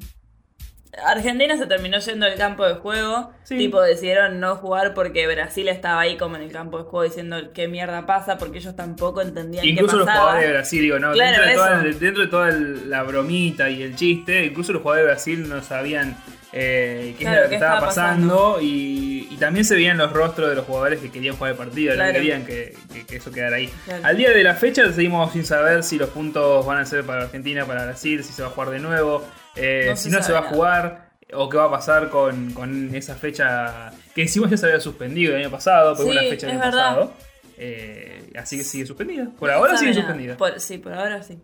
Argentina 1.05 1.57
se 1.57 1.65
terminó 1.67 1.99
yendo 1.99 2.25
al 2.25 2.35
campo 2.35 2.65
de 2.65 2.75
juego. 2.75 3.31
Sí. 3.43 3.57
Tipo, 3.57 3.81
decidieron 3.81 4.39
no 4.39 4.55
jugar 4.55 4.93
porque 4.93 5.25
Brasil 5.27 5.67
estaba 5.69 6.01
ahí 6.01 6.17
como 6.17 6.35
en 6.35 6.41
el 6.41 6.51
campo 6.51 6.77
de 6.79 6.83
juego 6.83 7.03
diciendo 7.03 7.37
qué 7.53 7.67
mierda 7.67 8.05
pasa 8.05 8.37
porque 8.37 8.57
ellos 8.57 8.75
tampoco 8.75 9.21
entendían 9.21 9.65
Incluso 9.65 9.91
qué 9.93 9.97
los 9.97 10.05
pasaba. 10.05 10.21
jugadores 10.25 10.47
de 10.47 10.53
Brasil, 10.53 10.81
digo, 10.81 10.99
no, 10.99 11.11
Claro, 11.13 11.31
dentro, 11.31 11.45
de 11.49 11.53
toda, 11.55 11.87
eso. 11.89 11.99
dentro 11.99 12.23
de 12.23 12.29
toda 12.29 12.49
el- 12.49 12.89
la 12.89 13.03
bromita 13.03 13.69
y 13.69 13.83
el 13.83 13.95
chiste, 13.95 14.45
incluso 14.45 14.73
los 14.73 14.81
jugadores 14.81 15.05
de 15.07 15.11
Brasil 15.13 15.49
no 15.49 15.61
sabían 15.63 16.17
eh, 16.53 17.13
qué 17.17 17.25
Claro, 17.25 17.35
era 17.35 17.43
lo 17.43 17.49
que 17.49 17.55
estaba 17.55 17.73
estaba 17.75 17.87
pasando 17.87 18.57
y, 18.61 19.27
y 19.29 19.35
también 19.37 19.65
se 19.65 19.75
veían 19.75 19.97
los 19.97 20.11
rostros 20.13 20.49
de 20.49 20.55
los 20.55 20.65
jugadores 20.65 20.99
que 21.01 21.11
querían 21.11 21.35
jugar 21.35 21.51
el 21.51 21.57
partido, 21.57 21.91
no 21.91 21.97
Claro. 21.97 22.13
querían 22.13 22.45
que, 22.45 22.73
que- 22.93 23.05
que 23.05 23.15
eso 23.17 23.31
quedara 23.31 23.57
ahí. 23.57 23.69
Al 24.01 24.15
día 24.17 24.31
de 24.31 24.43
la 24.43 24.55
fecha 24.55 24.89
seguimos 24.93 25.33
sin 25.33 25.45
saber 25.45 25.83
si 25.83 25.97
los 25.97 26.09
puntos 26.09 26.65
van 26.65 26.77
a 26.79 26.85
ser 26.85 27.03
para 27.03 27.23
Argentina, 27.23 27.65
para 27.65 27.83
Brasil, 27.85 28.23
si 28.23 28.31
se 28.33 28.41
va 28.41 28.47
a 28.47 28.51
jugar 28.51 28.69
de 28.71 28.79
nuevo, 28.79 29.27
eh, 29.57 29.85
No 29.89 29.95
si 29.95 30.09
no 30.09 30.21
se 30.23 30.31
va 30.33 30.39
a 30.39 30.43
jugar. 30.43 31.07
O 31.33 31.49
qué 31.49 31.57
va 31.57 31.65
a 31.65 31.69
pasar 31.71 32.09
con, 32.09 32.53
con 32.53 32.95
esa 32.95 33.13
fecha 33.15 33.91
que 34.15 34.21
encima 34.21 34.47
ya 34.49 34.55
se 34.55 34.65
había 34.67 34.79
suspendido 34.79 35.35
el 35.35 35.41
año 35.41 35.51
pasado, 35.51 35.93
porque 35.93 36.11
Sí, 36.13 36.17
una 36.17 36.29
fecha 36.29 36.47
del 36.47 36.55
año 36.55 36.65
verdad. 36.65 36.87
pasado. 36.95 37.13
Eh, 37.57 38.31
así 38.37 38.57
que 38.57 38.63
sigue 38.63 38.85
suspendida. 38.85 39.27
Por 39.37 39.51
ahora 39.51 39.75
sigue 39.77 39.91
nada. 39.91 40.03
suspendida. 40.03 40.37
Por- 40.37 40.59
sí, 40.61 40.77
por 40.77 40.93
ahora 40.93 41.21
sí. 41.23 41.41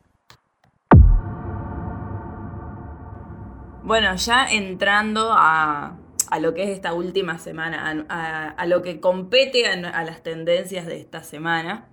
Bueno, 3.84 4.15
ya 4.15 4.48
entrando 4.50 5.32
a, 5.34 5.98
a 6.29 6.39
lo 6.39 6.53
que 6.53 6.63
es 6.63 6.70
esta 6.70 6.93
última 6.93 7.38
semana, 7.38 8.05
a, 8.08 8.15
a- 8.15 8.50
a 8.51 8.65
lo 8.65 8.82
que 8.82 9.00
compete 9.01 9.67
a, 9.67 9.74
a 9.89 10.03
las 10.05 10.24
tendencias 10.24 10.86
de 10.86 10.98
esta 11.01 11.24
semana, 11.24 11.89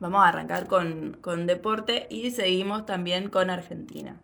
vamos 0.00 0.24
a 0.24 0.28
arrancar 0.28 0.66
con, 0.66 1.16
con 1.20 1.46
deporte 1.46 2.08
y 2.10 2.32
seguimos 2.32 2.84
también 2.86 3.28
con 3.30 3.50
Argentina. 3.50 4.20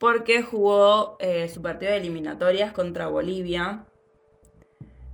Porque 0.00 0.42
jugó 0.42 1.16
eh, 1.20 1.48
su 1.48 1.62
partido 1.62 1.92
de 1.92 1.98
eliminatorias 1.98 2.72
contra 2.72 3.06
Bolivia, 3.08 3.84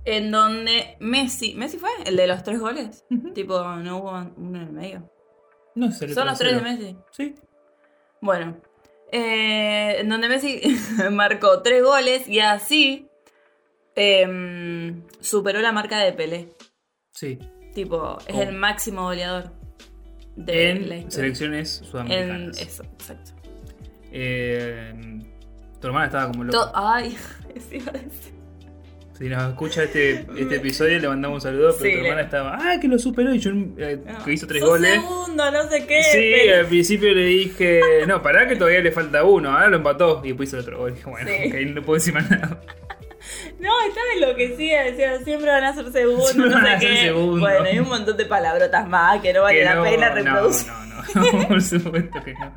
en 0.05 0.31
donde 0.31 0.95
Messi, 1.01 1.53
¿Messi 1.55 1.77
fue? 1.77 1.89
¿El 2.05 2.15
de 2.15 2.25
los 2.25 2.41
tres 2.41 2.59
goles? 2.59 3.05
Tipo, 3.35 3.61
no 3.61 3.97
hubo 3.97 4.11
uno 4.37 4.61
en 4.61 4.67
el 4.67 4.71
medio. 4.73 5.11
No 5.75 5.91
sé. 5.91 6.11
Son 6.13 6.25
los 6.25 6.39
tres 6.39 6.55
de 6.55 6.61
Messi. 6.61 6.97
Sí. 7.11 7.35
Bueno, 8.21 8.57
eh, 9.11 9.97
en 9.99 10.07
donde 10.09 10.29
Messi 10.29 10.61
marcó 11.11 11.61
tres 11.61 11.83
goles 11.83 12.27
y 12.29 12.39
así 12.39 13.09
em, 13.95 15.03
superó 15.19 15.59
la 15.59 15.73
marca 15.73 15.99
de 15.99 16.13
Pelé. 16.13 16.53
Sí. 17.11 17.37
Tipo, 17.73 18.17
es 18.25 18.35
Oh. 18.35 18.41
el 18.41 18.53
máximo 18.53 19.03
goleador 19.03 19.51
de 20.37 20.75
la 20.75 20.95
En 20.95 21.01
historia. 21.01 21.09
selecciones 21.11 21.79
En 21.81 21.85
sudamericanas. 21.85 22.61
eso, 22.61 22.83
exacto. 22.83 23.31
Eh, 24.11 24.93
tu 25.79 25.87
hermana 25.87 26.05
estaba 26.07 26.27
como 26.31 26.45
To- 26.49 26.57
loca. 26.65 26.71
Ay, 26.73 27.17
eso 27.55 27.67
iba 27.75 27.89
a 27.91 27.93
decir. 27.93 28.33
Si 29.17 29.27
nos 29.29 29.49
escucha 29.49 29.81
este, 29.83 30.27
este 30.37 30.57
episodio, 30.57 30.99
le 30.99 31.07
mandamos 31.07 31.37
un 31.37 31.41
saludo. 31.41 31.75
Pero 31.79 31.89
Sí, 31.89 31.91
tu 31.97 31.97
hermana 32.03 32.15
le- 32.17 32.25
estaba. 32.25 32.57
¡Ah, 32.61 32.79
que 32.79 32.87
lo 32.87 32.99
superó! 32.99 33.33
Y 33.33 33.39
yo, 33.39 33.49
eh, 33.77 33.99
que 34.23 34.33
hizo 34.33 34.45
tres 34.45 34.63
goles. 34.63 34.91
segundo, 34.93 35.51
no 35.51 35.69
sé 35.69 35.87
qué. 35.87 36.03
Sí, 36.03 36.49
al 36.51 36.67
principio 36.67 37.11
le 37.15 37.25
dije, 37.25 37.81
no, 38.07 38.21
pará 38.21 38.47
que 38.47 38.55
todavía 38.55 38.79
le 38.81 38.91
falta 38.91 39.23
uno, 39.23 39.51
ahora 39.51 39.69
lo 39.69 39.77
empató 39.77 40.21
y 40.23 40.27
después 40.29 40.49
hizo 40.49 40.57
el 40.57 40.63
otro 40.63 40.77
gol. 40.77 40.95
Bueno, 41.05 41.29
Sí. 41.31 41.65
no 41.65 41.81
puedo 41.81 41.95
decir 41.97 42.13
más 42.13 42.29
nada. 42.29 42.61
No, 43.59 43.71
estaba 43.89 44.05
enloquecida, 44.15 44.83
decía, 44.83 45.17
siempre 45.23 45.49
van 45.49 45.63
a 45.63 45.73
ser 45.73 45.91
segundos, 45.91 46.29
Siempre 46.29 46.49
no 46.51 46.55
van 46.57 46.65
sé 46.65 46.71
a 46.75 46.79
ser 46.79 46.89
qué. 46.93 47.01
segundos. 47.07 47.39
Bueno, 47.41 47.65
hay 47.65 47.79
un 47.79 47.89
montón 47.89 48.15
de 48.15 48.25
palabrotas 48.25 48.87
más 48.87 49.19
que 49.21 49.33
no 49.33 49.41
vale 49.41 49.57
Que 49.59 49.65
la 49.65 49.83
pena 49.83 50.09
reproducir. 50.13 50.67
No, 50.71 50.85
por 51.47 51.61
supuesto 51.61 52.23
que 52.23 52.33
no. 52.33 52.53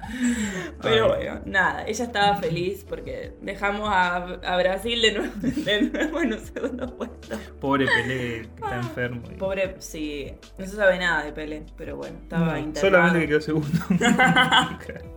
Pero 0.82 1.14
Ay. 1.14 1.24
bueno, 1.26 1.40
nada, 1.46 1.84
ella 1.86 2.04
estaba 2.04 2.36
feliz 2.36 2.84
porque 2.88 3.34
dejamos 3.42 3.88
a, 3.90 4.16
a 4.16 4.56
Brasil 4.56 5.00
de 5.02 5.12
nuevo, 5.12 5.32
de 5.40 5.82
nuevo 5.82 6.20
en 6.20 6.32
un 6.34 6.40
segundo 6.40 6.96
puesto. 6.96 7.38
Pobre 7.60 7.86
Pelé, 7.86 8.16
que 8.16 8.40
está 8.56 8.76
enfermo. 8.76 9.22
y- 9.30 9.34
Pobre, 9.36 9.76
sí, 9.78 10.26
no 10.58 10.66
se 10.66 10.76
sabe 10.76 10.98
nada 10.98 11.24
de 11.24 11.32
Pelé, 11.32 11.64
pero 11.76 11.96
bueno, 11.96 12.18
estaba 12.22 12.52
No, 12.52 12.58
internado. 12.58 12.80
solamente 12.96 13.20
que 13.20 13.28
quedó 13.28 13.40
segundo. 13.40 13.68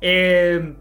Eh, 0.00 0.74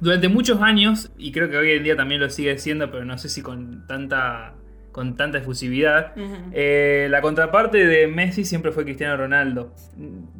durante 0.00 0.28
muchos 0.28 0.60
años, 0.62 1.10
y 1.18 1.32
creo 1.32 1.50
que 1.50 1.56
hoy 1.56 1.72
en 1.72 1.82
día 1.82 1.96
también 1.96 2.20
lo 2.20 2.30
sigue 2.30 2.56
siendo, 2.58 2.90
pero 2.90 3.04
no 3.04 3.18
sé 3.18 3.28
si 3.28 3.42
con 3.42 3.86
tanta, 3.86 4.54
con 4.92 5.16
tanta 5.16 5.38
efusividad, 5.38 6.12
eh, 6.52 7.06
la 7.10 7.20
contraparte 7.20 7.86
de 7.86 8.06
Messi 8.08 8.44
siempre 8.44 8.72
fue 8.72 8.84
Cristiano 8.84 9.16
Ronaldo. 9.16 9.72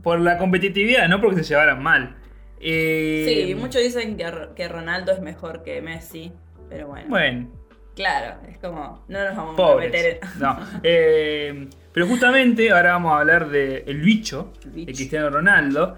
Por 0.03 0.21
la 0.21 0.39
competitividad, 0.39 1.09
no 1.09 1.21
porque 1.21 1.43
se 1.45 1.51
llevaran 1.51 1.83
mal. 1.83 2.17
Eh, 2.61 3.47
Sí, 3.49 3.55
muchos 3.55 3.83
dicen 3.83 4.17
que, 4.17 4.27
que 4.57 4.69
Ronaldo 4.69 5.13
es 5.13 5.21
mejor 5.21 5.63
que 5.63 5.81
Messi, 5.81 6.33
pero 6.69 6.89
bueno, 6.89 7.09
Bueno, 7.09 7.49
claro, 7.95 8.41
es 8.49 8.59
como, 8.59 9.05
no 9.09 9.25
nos 9.25 9.37
vamos 9.37 9.61
a 9.61 9.77
meter 9.77 10.19
en... 10.23 10.29
No. 10.41 10.59
Eh, 10.83 11.69
pero 11.93 12.07
justamente 12.07 12.71
ahora 12.71 12.93
vamos 12.93 13.13
a 13.13 13.21
hablar 13.21 13.49
de 13.51 13.85
El 13.87 14.01
Bicho, 14.01 14.53
El 14.65 14.71
Bicho. 14.71 14.87
de 14.87 14.93
Cristiano 14.93 15.31
Ronaldo. 15.31 15.97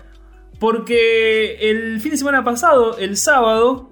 Porque 0.58 1.56
el 1.70 2.00
fin 2.00 2.10
de 2.10 2.16
semana 2.18 2.44
pasado, 2.44 2.98
el 2.98 3.16
sábado, 3.16 3.90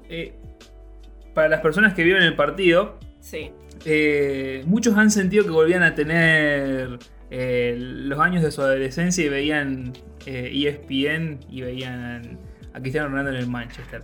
para 1.34 1.48
las 1.48 1.60
personas 1.60 1.94
que 1.94 2.04
vieron 2.04 2.22
el 2.22 2.36
partido, 2.36 2.98
Sí, 3.20 3.50
eh, 3.84 4.62
muchos 4.66 4.96
han 4.96 5.10
sentido 5.10 5.44
que 5.44 5.50
volvían 5.50 5.82
a 5.82 5.94
tener 5.94 6.98
eh, 7.30 7.76
los 7.78 8.18
años 8.20 8.42
de 8.42 8.50
su 8.50 8.62
adolescencia 8.62 9.24
y 9.24 9.28
veían 9.28 9.92
eh, 10.26 10.50
ESPN 10.54 11.40
y 11.50 11.62
veían 11.62 12.38
a 12.74 12.80
Cristiano 12.80 13.08
Ronaldo 13.08 13.30
en 13.30 13.36
el 13.36 13.46
Manchester. 13.46 14.02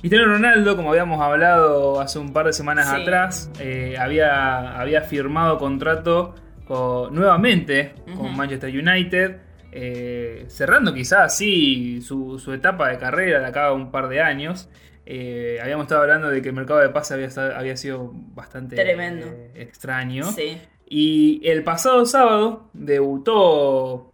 Cristiano 0.00 0.26
Ronaldo, 0.26 0.74
como 0.76 0.90
habíamos 0.90 1.20
hablado 1.20 2.00
hace 2.00 2.18
un 2.18 2.32
par 2.32 2.46
de 2.46 2.52
semanas 2.52 2.88
Sí. 2.90 3.00
atrás, 3.02 3.50
había, 3.98 4.78
había 4.80 5.02
firmado 5.02 5.58
contrato 5.58 6.34
con- 6.66 7.14
nuevamente 7.14 7.92
con. 8.16 8.36
Manchester 8.36 8.70
United, 8.70 9.36
eh, 9.70 10.44
cerrando 10.48 10.92
quizás 10.92 11.20
así 11.20 12.00
su, 12.02 12.38
su 12.40 12.52
etapa 12.52 12.88
de 12.88 12.98
carrera 12.98 13.38
de 13.40 13.46
acá 13.46 13.66
a 13.66 13.72
un 13.72 13.90
par 13.92 14.08
de 14.08 14.20
años. 14.20 14.68
Eh, 15.14 15.58
habíamos 15.62 15.84
estado 15.84 16.00
hablando 16.00 16.30
de 16.30 16.40
que 16.40 16.48
el 16.48 16.54
mercado 16.54 16.80
de 16.80 16.88
pase 16.88 17.12
había, 17.12 17.76
sido 17.76 18.12
bastante 18.14 18.76
Tremendo. 18.76 19.26
eh, 19.26 19.50
extraño. 19.56 20.24
sí. 20.24 20.56
Y 20.88 21.40
el 21.46 21.62
pasado 21.64 22.06
sábado 22.06 22.70
debutó 22.72 24.12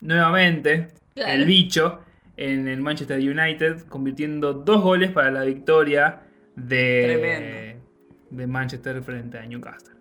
nuevamente 0.00 0.88
Claro. 1.14 1.32
el 1.32 1.44
bicho 1.44 2.00
en 2.36 2.68
el 2.68 2.80
Manchester 2.80 3.18
United, 3.18 3.82
convirtiendo 3.88 4.52
dos 4.52 4.80
goles 4.82 5.10
para 5.10 5.30
la 5.32 5.42
victoria 5.44 6.20
de, 6.54 7.76
de 8.30 8.46
Manchester 8.46 9.02
frente 9.02 9.38
a 9.38 9.46
Newcastle. 9.46 9.94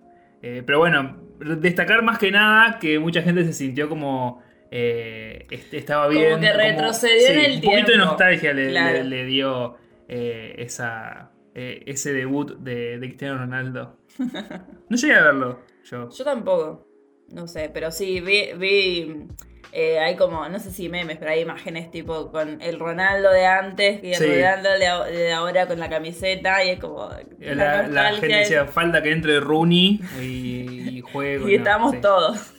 Eh, 0.44 0.62
pero 0.65 0.77
bueno, 0.79 1.17
destacar 1.39 2.03
más 2.03 2.20
que 2.20 2.29
nada 2.32 2.77
que 2.79 3.00
mucha 3.00 3.22
gente 3.24 3.44
se 3.44 3.53
sintió 3.53 3.89
como 3.89 4.44
eh, 4.70 5.48
estaba 5.72 6.08
Como 6.08 6.20
bien. 6.20 6.39
que 6.39 6.53
retrocedió 6.53 7.27
en 7.29 7.39
el 7.39 7.51
Un 7.56 7.62
poquito 7.62 7.77
de 7.77 7.84
tiempo. 7.86 8.06
nostalgia 8.06 8.53
le, 8.53 8.70
Claro. 8.70 8.98
le- 9.00 9.03
le 9.06 9.25
dio 9.25 9.77
eh, 10.08 10.56
esa, 10.58 11.32
eh, 11.54 11.84
ese 11.86 12.14
debut 12.14 12.58
de, 12.60 13.00
de 13.00 13.08
Cristiano 13.08 13.38
Ronaldo. 13.38 13.98
No 14.90 14.96
llegué 14.96 15.16
a 15.16 15.24
verlo 15.24 15.60
yo. 15.84 16.10
Yo 16.10 16.24
tampoco. 16.24 16.88
No 17.34 17.48
sé, 17.48 17.70
pero 17.74 17.92
sí, 17.92 18.22
vi. 18.22 18.54
vi 18.58 19.28
eh, 19.74 20.00
hay 20.00 20.16
como, 20.16 20.48
no 20.48 20.60
sé 20.60 20.72
si 20.72 20.88
memes, 20.88 21.18
pero 21.18 21.32
hay 21.32 21.42
imágenes 21.42 21.92
tipo 21.92 22.32
con 22.32 22.62
el 22.62 22.80
Ronaldo 22.80 23.30
de 23.32 23.46
antes 23.46 24.02
y 24.02 24.14
el 24.14 24.16
Sí. 24.16 24.26
Ronaldo 24.26 24.70
de, 25.06 25.34
ahora 25.34 25.68
con 25.68 25.78
la 25.80 25.90
camiseta 25.90 26.64
y 26.64 26.70
es 26.70 26.80
como. 26.80 27.10
La, 27.40 28.14
gente 28.14 28.28
decía, 28.28 28.66
falta 28.66 29.04
que 29.04 29.12
entre 29.12 29.40
Rooney 29.42 30.00
y, 30.22 30.98
y 30.98 31.02
juego. 31.12 31.50
Y 31.50 31.52
no, 31.52 31.58
estamos 31.58 31.92
sí, 31.92 32.02
todos. 32.02 32.54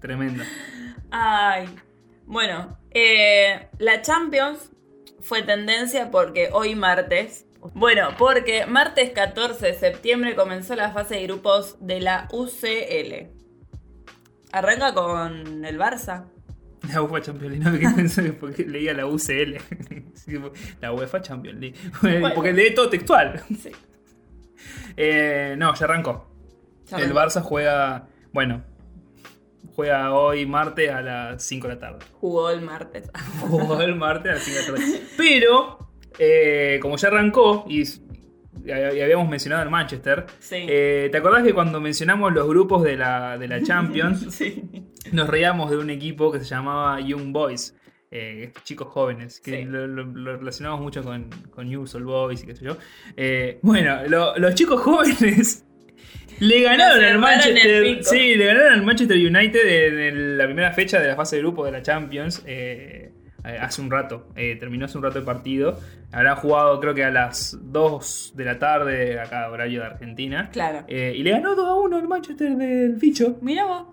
Tremendo. 0.00 0.44
Ay. 1.10 1.68
Bueno, 2.26 2.78
eh, 2.90 3.68
la 3.78 4.02
Champions 4.02 4.71
fue 5.22 5.42
tendencia 5.42 6.10
porque 6.10 6.50
hoy 6.52 6.74
martes. 6.74 7.46
Bueno, 7.74 8.08
porque 8.18 8.66
martes 8.66 9.10
14 9.10 9.66
de 9.66 9.74
septiembre 9.74 10.34
comenzó 10.34 10.74
la 10.74 10.90
fase 10.90 11.14
de 11.14 11.22
grupos 11.24 11.76
de 11.80 12.00
la 12.00 12.28
UCL. 12.32 13.30
Arranca 14.52 14.92
con 14.92 15.64
el 15.64 15.78
Barça. 15.78 16.26
La 16.88 17.00
UEFA 17.00 17.20
Champions 17.22 17.52
League, 17.52 17.64
no 17.64 17.78
quedé 17.78 17.94
pensando 17.94 18.34
porque 18.34 18.64
leía 18.64 18.92
la 18.92 19.06
UCL. 19.06 19.58
La 20.80 20.92
UEFA 20.92 21.20
Champions 21.22 21.60
League. 21.60 21.76
Porque 22.34 22.52
leí 22.52 22.74
todo 22.74 22.88
textual. 22.88 23.40
Sí. 23.60 23.70
Eh, 24.96 25.54
no, 25.58 25.74
ya 25.74 25.84
arrancó. 25.84 26.28
Ya 26.86 26.98
El. 26.98 27.12
Barça 27.12 27.40
juega, 27.40 28.08
bueno, 28.32 28.64
juega 29.74 30.12
hoy 30.14 30.46
martes 30.46 30.90
a 30.90 31.00
las 31.02 31.42
5 31.42 31.68
de 31.68 31.74
la 31.74 31.80
tarde. 31.80 31.98
Jugó 32.20 32.50
el 32.50 32.60
martes. 32.62 33.10
Jugó 33.40 33.80
el 33.80 33.94
martes 33.96 34.30
a 34.32 34.34
las 34.34 34.42
5 34.44 34.58
de 34.58 34.66
la 34.66 34.78
tarde. 34.78 35.02
Pero, 35.16 35.78
eh, 36.18 36.78
como 36.82 36.96
ya 36.96 37.08
arrancó 37.08 37.64
y, 37.68 37.82
y 37.82 38.70
habíamos 38.70 39.28
mencionado 39.28 39.62
el 39.62 39.70
Manchester, 39.70 40.26
Sí. 40.38 40.56
eh, 40.68 41.08
¿te 41.10 41.18
acordás 41.18 41.42
que 41.42 41.54
cuando 41.54 41.80
mencionamos 41.80 42.32
los 42.32 42.46
grupos 42.46 42.82
de 42.82 42.96
la, 42.96 43.38
de 43.38 43.48
la 43.48 43.62
Champions, 43.62 44.26
Sí. 44.34 44.62
nos 45.12 45.28
reíamos 45.28 45.70
de 45.70 45.78
un 45.78 45.90
equipo 45.90 46.30
que 46.30 46.38
se 46.40 46.44
llamaba 46.46 47.00
Young 47.00 47.32
Boys? 47.32 47.76
eh, 48.14 48.52
chicos 48.64 48.88
jóvenes, 48.88 49.40
que 49.40 49.60
Sí. 49.60 49.64
lo, 49.64 49.86
lo- 49.86 50.04
lo 50.04 50.36
relacionamos 50.36 50.82
mucho 50.82 51.02
con, 51.02 51.30
con 51.50 51.66
News 51.66 51.94
Boys 52.02 52.42
y 52.42 52.46
qué 52.46 52.54
sé 52.54 52.64
yo. 52.66 52.76
Bueno, 53.62 54.02
lo- 54.06 54.36
los 54.36 54.54
chicos 54.54 54.82
jóvenes 54.82 55.64
le 56.46 56.60
ganaron 56.62 57.04
al 57.04 57.18
Manchester. 57.18 58.04
Sí, 58.04 58.34
le 58.36 58.46
ganaron 58.46 58.72
al 58.74 58.82
Manchester 58.82 59.16
United 59.16 59.66
en, 59.66 59.98
el- 60.00 60.38
la 60.38 60.44
primera 60.46 60.72
fecha 60.72 61.00
de 61.00 61.08
la 61.08 61.16
fase 61.16 61.36
de 61.36 61.42
grupo 61.42 61.64
de 61.64 61.72
la 61.72 61.82
Champions. 61.82 62.42
eh, 62.46 63.12
eh, 63.44 63.58
hace 63.60 63.80
un 63.82 63.90
rato. 63.90 64.28
Eh, 64.36 64.56
terminó 64.60 64.84
hace 64.84 64.96
un 64.98 65.02
rato 65.04 65.18
el 65.18 65.24
partido. 65.24 65.78
Habrán 66.12 66.36
jugado 66.36 66.78
creo 66.78 66.94
que 66.94 67.02
a 67.04 67.10
las 67.10 67.58
2 67.60 68.34
de 68.36 68.44
la 68.44 68.58
tarde, 68.58 69.18
acá 69.18 69.50
horario 69.50 69.80
de 69.80 69.86
Argentina. 69.86 70.48
Claro. 70.52 70.84
Eh, 70.86 71.12
y 71.16 71.22
le 71.24 71.30
ganó 71.32 71.54
2 71.56 71.68
a 71.68 71.74
1 71.74 71.96
al 71.96 72.06
Manchester 72.08 72.50
del 72.56 72.96
Ficho. 72.98 73.38
Mira 73.40 73.64
vos. 73.64 73.86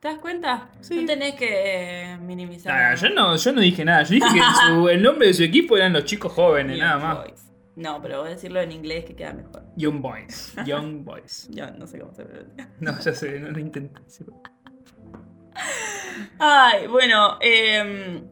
¿Te 0.00 0.08
das 0.08 0.18
cuenta? 0.18 0.68
Sí. 0.82 0.96
No 1.00 1.06
tenés 1.06 1.34
que 1.34 1.48
eh, 1.50 2.18
minimizar. 2.18 2.94
Yo, 2.96 3.08
no, 3.10 3.36
yo 3.36 3.52
no 3.52 3.60
dije 3.60 3.84
nada. 3.84 4.02
Yo 4.04 4.10
dije 4.14 4.26
que 4.32 4.40
su- 4.68 4.88
el 4.88 5.02
nombre 5.02 5.28
de 5.28 5.34
su 5.34 5.42
equipo 5.42 5.76
eran 5.76 5.92
los 5.92 6.04
chicos 6.04 6.30
jóvenes, 6.32 6.76
Young 6.76 6.86
nada 6.86 6.98
más. 6.98 7.18
Boys. 7.24 7.43
No, 7.76 8.00
pero 8.00 8.20
voy 8.20 8.28
a 8.28 8.34
decirlo 8.34 8.60
en 8.60 8.70
inglés 8.72 9.04
que 9.04 9.16
queda 9.16 9.32
mejor. 9.32 9.64
Young 9.76 10.00
Boys. 10.00 10.54
Young 10.64 11.04
Boys. 11.04 11.48
Yo 11.50 11.70
no 11.72 11.86
sé 11.86 11.98
cómo 11.98 12.14
se 12.14 12.24
pronuncia. 12.24 12.70
No, 12.80 12.98
ya 12.98 13.12
sé, 13.12 13.40
no 13.40 13.50
lo 13.50 13.58
intenté. 13.58 14.00
Ay, 16.38 16.86
bueno, 16.86 17.38
em, 17.40 18.28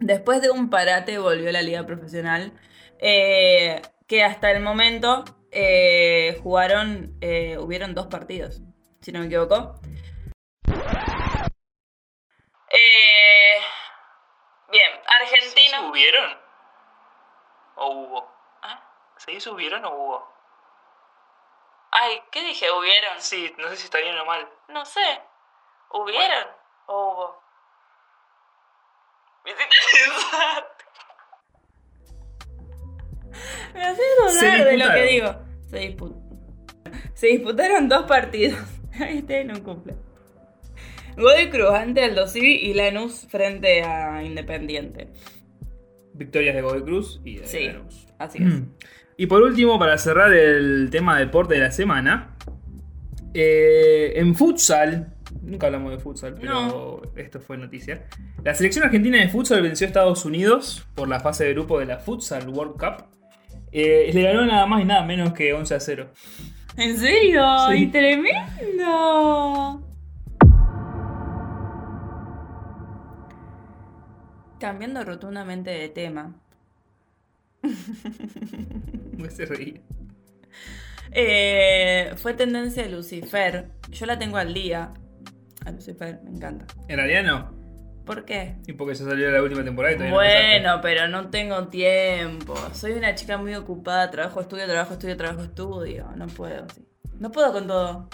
después 0.00 0.40
de 0.42 0.50
un 0.50 0.70
parate 0.70 1.18
volvió 1.18 1.50
la 1.50 1.62
liga 1.62 1.84
profesional, 1.86 2.52
eh, 3.00 3.82
que 4.06 4.22
hasta 4.24 4.50
el 4.52 4.62
momento 4.62 5.24
eh, 5.50 6.38
jugaron, 6.42 7.16
eh, 7.20 7.58
hubieron 7.58 7.94
dos 7.94 8.06
partidos, 8.06 8.62
si 9.00 9.10
no 9.12 9.20
me 9.20 9.26
equivoco. 9.26 9.80
Eh, 12.70 13.58
bien, 14.70 14.90
Argentino. 15.20 15.90
hubieron? 15.90 16.36
¿O 17.76 17.88
hubo? 17.90 18.37
¿Se 19.34 19.40
subieron 19.40 19.84
o 19.84 19.90
hubo? 19.94 20.32
Ay, 21.90 22.20
¿qué 22.30 22.42
dije? 22.44 22.70
¿Hubieron? 22.70 23.20
Sí, 23.20 23.52
no 23.58 23.68
sé 23.68 23.76
si 23.76 23.84
está 23.84 23.98
bien 23.98 24.18
o 24.18 24.24
mal. 24.26 24.48
No 24.68 24.84
sé. 24.84 25.20
¿Hubieron 25.92 26.46
o 26.86 27.12
hubo? 27.12 27.42
Me 29.44 29.50
hiciste 29.52 29.76
pensar. 30.04 30.68
Me 33.74 33.82
hace 33.84 34.02
Se 34.38 34.46
dudar 34.46 34.64
de 34.64 34.76
lo 34.76 34.92
que 34.92 35.02
digo. 35.04 35.34
Se, 35.70 35.80
dispu- 35.96 37.10
Se 37.14 37.26
disputaron 37.28 37.88
dos 37.88 38.04
partidos. 38.06 38.58
Ahí 39.00 39.18
está 39.18 39.36
en 39.38 39.50
un 39.52 39.60
cumple. 39.62 39.94
Godoy 41.16 41.50
Cruz 41.50 41.70
ante 41.70 42.04
Aldo 42.04 42.26
Civi 42.28 42.54
y 42.54 42.74
Lanús 42.74 43.26
frente 43.30 43.82
a 43.82 44.22
Independiente. 44.22 45.08
Victorias 46.14 46.54
de 46.54 46.62
Godoy 46.62 46.82
Cruz 46.84 47.20
y 47.24 47.38
de 47.38 47.46
Sí, 47.46 47.66
Lanús. 47.68 48.06
así 48.18 48.38
es. 48.38 48.44
Mm. 48.44 48.74
Y 49.20 49.26
por 49.26 49.42
último, 49.42 49.78
para 49.80 49.98
cerrar 49.98 50.32
el 50.32 50.88
tema 50.90 51.18
deporte 51.18 51.54
de 51.54 51.60
la 51.60 51.72
semana, 51.72 52.36
eh, 53.34 54.12
en 54.14 54.32
futsal, 54.36 55.12
nunca 55.42 55.66
hablamos 55.66 55.90
de 55.90 55.98
futsal, 55.98 56.34
pero 56.40 56.52
No. 56.54 57.02
esto 57.20 57.40
fue 57.40 57.58
noticia. 57.58 58.04
La 58.44 58.54
selección 58.54 58.84
argentina 58.84 59.18
de 59.18 59.28
futsal 59.28 59.60
venció 59.62 59.86
a 59.86 59.88
Estados 59.88 60.24
Unidos 60.24 60.86
por 60.94 61.08
la 61.08 61.18
fase 61.18 61.44
de 61.44 61.52
grupo 61.52 61.80
de 61.80 61.86
la 61.86 61.98
Futsal 61.98 62.48
World 62.48 62.74
Cup. 62.74 63.06
Eh, 63.72 64.10
le 64.14 64.22
ganó 64.22 64.46
nada 64.46 64.66
más 64.66 64.80
y 64.82 64.84
nada 64.84 65.04
menos 65.04 65.32
que 65.32 65.52
11 65.52 65.74
a 65.74 65.80
0. 65.80 66.10
¿En 66.76 66.96
serio? 66.96 67.42
Sí. 67.70 67.74
¡Y 67.76 67.86
tremendo! 67.88 69.82
Cambiando 74.60 75.04
rotundamente 75.04 75.70
de 75.70 75.88
tema. 75.88 76.34
No 77.62 79.28
se 79.30 79.46
reía. 79.46 79.80
Eh, 81.10 82.12
fue 82.16 82.34
tendencia 82.34 82.82
de 82.84 82.90
Lucifer. 82.90 83.70
Yo 83.90 84.06
la 84.06 84.18
tengo 84.18 84.36
al 84.36 84.54
día. 84.54 84.92
A 85.64 85.70
Lucifer, 85.70 86.20
me 86.22 86.30
encanta. 86.30 86.66
En 86.88 86.96
realidad 86.96 87.24
no. 87.24 87.58
¿Por 88.04 88.24
qué? 88.24 88.56
Y 88.66 88.72
porque 88.72 88.94
ya 88.94 89.04
salió 89.04 89.30
la 89.30 89.42
última 89.42 89.62
temporada 89.62 89.94
y 89.94 89.98
todavía 89.98 90.14
no. 90.14 90.16
Bueno, 90.16 90.80
pero 90.80 91.08
no 91.08 91.28
tengo 91.28 91.68
tiempo. 91.68 92.54
Soy 92.72 92.92
una 92.92 93.14
chica 93.14 93.36
muy 93.36 93.54
ocupada. 93.54 94.10
Trabajo, 94.10 94.40
estudio, 94.40 94.66
trabajo, 94.66 94.94
estudio, 94.94 95.16
trabajo, 95.16 95.42
estudio. 95.42 96.08
No 96.16 96.26
puedo, 96.26 96.66
sí. 96.74 96.86
No 97.18 97.30
puedo 97.30 97.52
con 97.52 97.66
todo. 97.66 98.08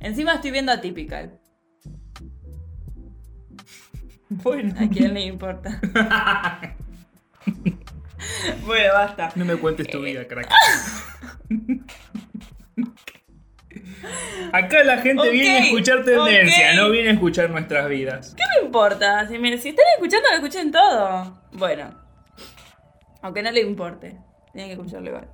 Encima 0.00 0.34
estoy 0.34 0.52
viendo 0.52 0.70
Atypical. 0.70 1.40
Bueno. 4.28 4.74
¿A 4.78 4.88
quién 4.88 5.14
le 5.14 5.22
importa? 5.22 5.80
bueno, 8.66 8.92
basta. 8.94 9.30
No 9.34 9.44
me 9.44 9.56
cuentes 9.56 9.86
Eh. 9.88 9.90
tu 9.90 10.00
vida, 10.02 10.26
crack. 10.26 10.48
Acá 14.52 14.84
la 14.84 14.98
gente 14.98 15.28
viene 15.30 15.56
a 15.56 15.58
escuchar 15.64 16.04
tendencia, 16.04 16.74
no 16.74 16.90
viene 16.90 17.10
a 17.10 17.12
escuchar 17.12 17.50
nuestras 17.50 17.88
vidas. 17.88 18.34
¿Qué 18.36 18.42
me 18.60 18.66
importa? 18.66 19.26
Si, 19.28 19.38
me- 19.38 19.58
si 19.58 19.70
están 19.70 19.84
escuchando, 19.94 20.28
lo 20.30 20.36
escuchen 20.36 20.70
todo. 20.72 21.42
Bueno. 21.52 21.90
Aunque 23.22 23.42
no 23.42 23.50
le 23.50 23.60
importe. 23.60 24.16
Tienen 24.52 24.68
que 24.70 24.74
escucharlo 24.74 25.08
igual. 25.08 25.28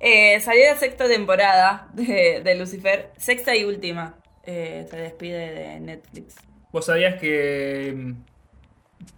Eh, 0.00 0.38
salió 0.40 0.64
la 0.72 0.76
sexta 0.78 1.08
temporada 1.08 1.88
de, 1.92 2.40
de 2.44 2.54
Lucifer. 2.54 3.10
Sexta 3.16 3.54
y 3.56 3.64
última. 3.64 4.14
Eh, 4.44 4.86
se 4.88 4.96
despide 4.96 5.50
de 5.52 5.80
Netflix. 5.80 6.36
¿Vos 6.72 6.86
sabías 6.86 7.20
que 7.20 7.92
mm, 7.96 8.12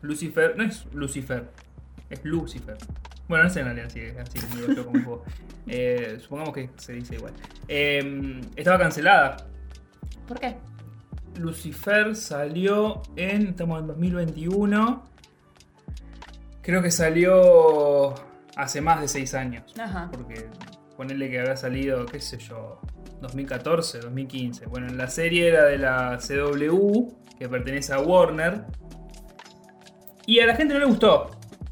Lucifer, 0.02 0.56
no 0.56 0.64
es 0.64 0.86
Lucifer, 0.92 1.44
es 2.08 2.24
Lucifer? 2.24 2.78
Bueno, 3.30 3.44
no 3.44 3.50
sé 3.50 3.60
en 3.60 3.66
realidad 3.66 3.88
si 3.90 4.00
es 4.00 4.16
así 4.18 4.40
como 4.40 4.56
digo 4.56 4.72
yo 4.72 4.86
como 4.86 5.04
juego. 5.04 5.24
Eh, 5.72 6.16
supongamos 6.18 6.52
que 6.52 6.70
se 6.78 6.94
dice 6.94 7.14
igual. 7.14 7.32
Eh, 7.68 8.40
estaba 8.56 8.76
cancelada. 8.76 9.36
¿Por 10.26 10.40
qué? 10.40 10.56
Lucifer 11.38 12.16
salió 12.16 13.02
en. 13.14 13.48
Estamos 13.48 13.80
en 13.80 13.86
2021. 13.86 15.04
Creo 16.60 16.82
que 16.82 16.90
salió 16.90 18.14
hace 18.56 18.80
más 18.80 19.00
de 19.00 19.06
6 19.06 19.34
años. 19.34 19.72
Ajá. 19.78 20.08
Porque 20.10 20.48
ponerle 20.96 21.30
que 21.30 21.38
había 21.38 21.56
salido, 21.56 22.04
qué 22.06 22.18
sé 22.18 22.38
yo, 22.38 22.80
2014, 23.20 24.00
2015. 24.00 24.66
Bueno, 24.66 24.88
la 24.88 25.06
serie 25.06 25.46
era 25.46 25.66
de 25.66 25.78
la 25.78 26.18
CW, 26.18 27.12
que 27.38 27.48
pertenece 27.48 27.92
a 27.92 28.00
Warner. 28.00 28.64
Y 30.26 30.40
a 30.40 30.46
la 30.46 30.56
gente 30.56 30.74
no 30.74 30.80
le 30.80 30.86
gustó 30.86 31.30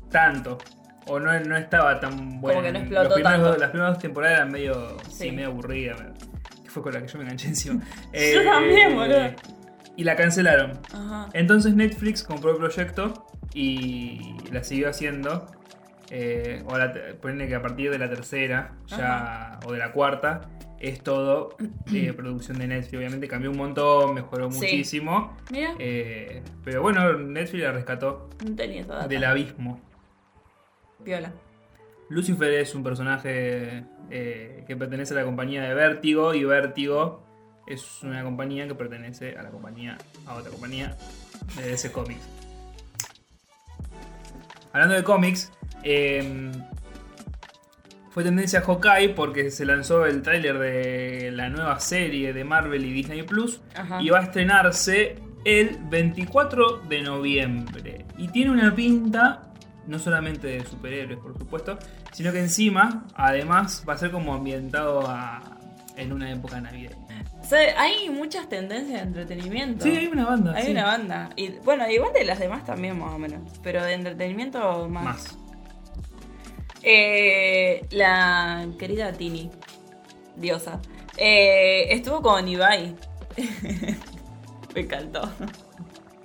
tanto. 0.08 0.58
O 1.08 1.18
no, 1.18 1.38
no 1.40 1.56
estaba 1.56 1.98
tan 2.00 2.40
buena. 2.40 2.62
que 2.62 2.72
no 2.72 2.78
explotó 2.80 3.14
primeros- 3.14 3.42
tanto. 3.42 3.56
Las 3.58 3.70
primeras 3.70 3.94
dos 3.94 4.02
temporadas 4.02 4.36
eran 4.38 4.52
medio, 4.52 4.96
sí, 5.08 5.30
medio 5.32 5.48
aburridas. 5.48 6.00
Que 6.62 6.70
fue 6.70 6.82
con 6.82 6.92
la 6.92 7.00
que 7.00 7.08
yo 7.08 7.18
me 7.18 7.24
enganché 7.24 7.48
encima. 7.48 7.82
Yo 8.12 8.44
también, 8.44 8.94
boludo. 8.94 9.30
y 9.96 10.04
la 10.04 10.16
cancelaron. 10.16 10.72
Ajá. 10.92 11.28
Entonces 11.32 11.74
Netflix 11.74 12.22
compró 12.22 12.50
el 12.52 12.56
proyecto 12.58 13.26
y 13.54 14.36
la 14.52 14.62
siguió 14.64 14.88
haciendo. 14.90 15.46
Eh, 16.10 16.62
o 16.66 16.78
la 16.78 16.92
ponele 17.20 17.48
que 17.48 17.54
a 17.54 17.60
partir 17.60 17.90
de 17.90 17.98
la 17.98 18.08
tercera 18.08 18.72
ya 18.86 19.60
o 19.66 19.72
de 19.72 19.78
la 19.78 19.92
cuarta 19.92 20.40
es 20.80 21.02
todo 21.02 21.54
eh, 21.92 22.12
producción 22.16 22.58
de 22.58 22.66
Netflix. 22.66 22.94
Obviamente 22.98 23.28
cambió 23.28 23.50
un 23.50 23.58
montón, 23.58 24.14
mejoró 24.14 24.50
Sí. 24.50 24.58
muchísimo. 24.58 25.36
Mira, 25.50 25.74
Eh, 25.78 26.42
pero 26.64 26.80
bueno, 26.82 27.12
Netflix 27.14 27.62
la 27.64 27.72
rescató 27.72 28.30
no 28.46 28.54
tenía 28.56 28.80
esa 28.82 28.94
data. 28.94 29.08
del 29.08 29.24
abismo. 29.24 29.80
Piola. 31.04 31.32
Lucifer 32.08 32.50
es 32.54 32.74
un 32.74 32.82
personaje 32.82 33.84
eh, 34.10 34.64
que 34.66 34.76
pertenece 34.76 35.14
a 35.14 35.18
la 35.18 35.24
compañía 35.24 35.62
de 35.62 35.74
Vértigo 35.74 36.34
y 36.34 36.44
Vértigo 36.44 37.22
es 37.66 38.02
una 38.02 38.22
compañía 38.22 38.66
que 38.66 38.74
pertenece 38.74 39.36
a 39.36 39.42
la 39.42 39.50
compañía 39.50 39.98
a 40.26 40.34
otra 40.34 40.50
compañía 40.50 40.96
de 41.56 41.68
DC 41.68 41.92
Comics. 41.92 42.26
Hablando 44.72 44.94
de 44.94 45.04
cómics, 45.04 45.52
eh, 45.82 46.50
fue 48.10 48.24
tendencia 48.24 48.62
Hawkeye 48.62 49.10
porque 49.10 49.50
se 49.50 49.64
lanzó 49.64 50.06
el 50.06 50.22
tráiler 50.22 50.58
de 50.58 51.30
la 51.32 51.48
nueva 51.48 51.78
serie 51.80 52.32
de 52.32 52.44
Marvel 52.44 52.84
y 52.84 52.92
Disney 52.92 53.22
Plus 53.22 53.60
Ajá. 53.74 54.02
y 54.02 54.08
va 54.10 54.20
a 54.20 54.22
estrenarse 54.22 55.16
el 55.44 55.78
24 55.88 56.82
de 56.88 57.02
noviembre. 57.02 58.04
Y 58.16 58.28
tiene 58.28 58.50
una 58.50 58.74
pinta, 58.74 59.47
no 59.88 59.98
solamente 59.98 60.46
de 60.46 60.64
superhéroes, 60.64 61.18
por 61.18 61.36
supuesto, 61.36 61.78
sino 62.12 62.30
que 62.30 62.38
encima, 62.38 63.06
además, 63.14 63.82
va 63.88 63.94
a 63.94 63.98
ser 63.98 64.10
como 64.12 64.34
ambientado 64.34 65.00
a- 65.08 65.58
en 65.96 66.12
una 66.12 66.30
época 66.30 66.60
navideña. 66.60 67.24
O 67.40 67.44
sea, 67.44 67.80
hay 67.80 68.08
muchas 68.10 68.48
tendencias 68.48 69.00
de 69.00 69.06
entretenimiento. 69.08 69.84
Sí, 69.84 69.90
hay 69.96 70.06
una 70.06 70.26
banda. 70.26 70.54
Hay 70.54 70.66
sí. 70.66 70.70
una 70.70 70.84
banda. 70.84 71.30
Y 71.34 71.48
bueno, 71.64 71.90
igual 71.90 72.12
de 72.12 72.24
las 72.24 72.38
demás 72.38 72.64
también, 72.64 72.96
más 72.98 73.12
o 73.14 73.18
menos. 73.18 73.40
Pero 73.64 73.82
de 73.84 73.94
entretenimiento 73.94 74.88
más. 74.88 75.04
Más. 75.04 75.38
Eh, 76.82 77.84
la 77.90 78.66
querida 78.78 79.12
Tini, 79.12 79.50
diosa, 80.36 80.80
eh, 81.16 81.86
estuvo 81.90 82.22
con 82.22 82.46
Ibai. 82.46 82.94
Me 84.74 84.80
encantó. 84.82 85.28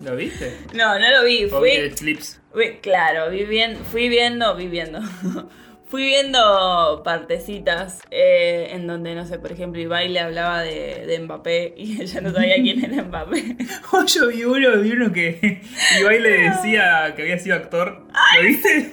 ¿Lo 0.01 0.15
viste? 0.15 0.57
No, 0.75 0.99
no 0.99 1.09
lo 1.09 1.23
vi. 1.23 1.45
¿O 1.45 1.61
viste 1.61 1.89
Fui, 1.89 1.95
clips? 1.97 2.39
Claro, 2.81 3.29
vi 3.31 3.45
bien- 3.45 3.77
fui 3.91 4.09
viendo, 4.09 4.55
vi 4.55 4.67
viendo. 4.67 4.99
Fui 5.93 6.05
viendo 6.05 7.01
partecitas 7.05 8.01
eh, 8.09 8.69
en 8.71 8.87
donde, 8.87 9.13
no 9.13 9.27
sé, 9.27 9.37
por 9.37 9.51
ejemplo, 9.51 9.79
Ibai 9.79 10.09
le 10.09 10.21
hablaba 10.21 10.61
de, 10.63 11.05
de 11.05 11.19
Mbappé 11.19 11.75
y 11.77 12.01
ella 12.01 12.19
no 12.21 12.31
sabía 12.33 12.55
quién 12.55 12.83
era 12.83 13.03
Mbappé. 13.03 13.57
Yo 14.07 14.27
vi 14.29 14.43
uno, 14.43 14.77
vi 14.81 14.91
uno 14.91 15.13
que 15.13 15.61
Ibai 15.99 16.19
le 16.19 16.49
decía 16.49 17.13
que 17.15 17.21
había 17.21 17.37
sido 17.37 17.57
actor. 17.57 18.07
¿Lo 18.37 18.41
viste? 18.41 18.91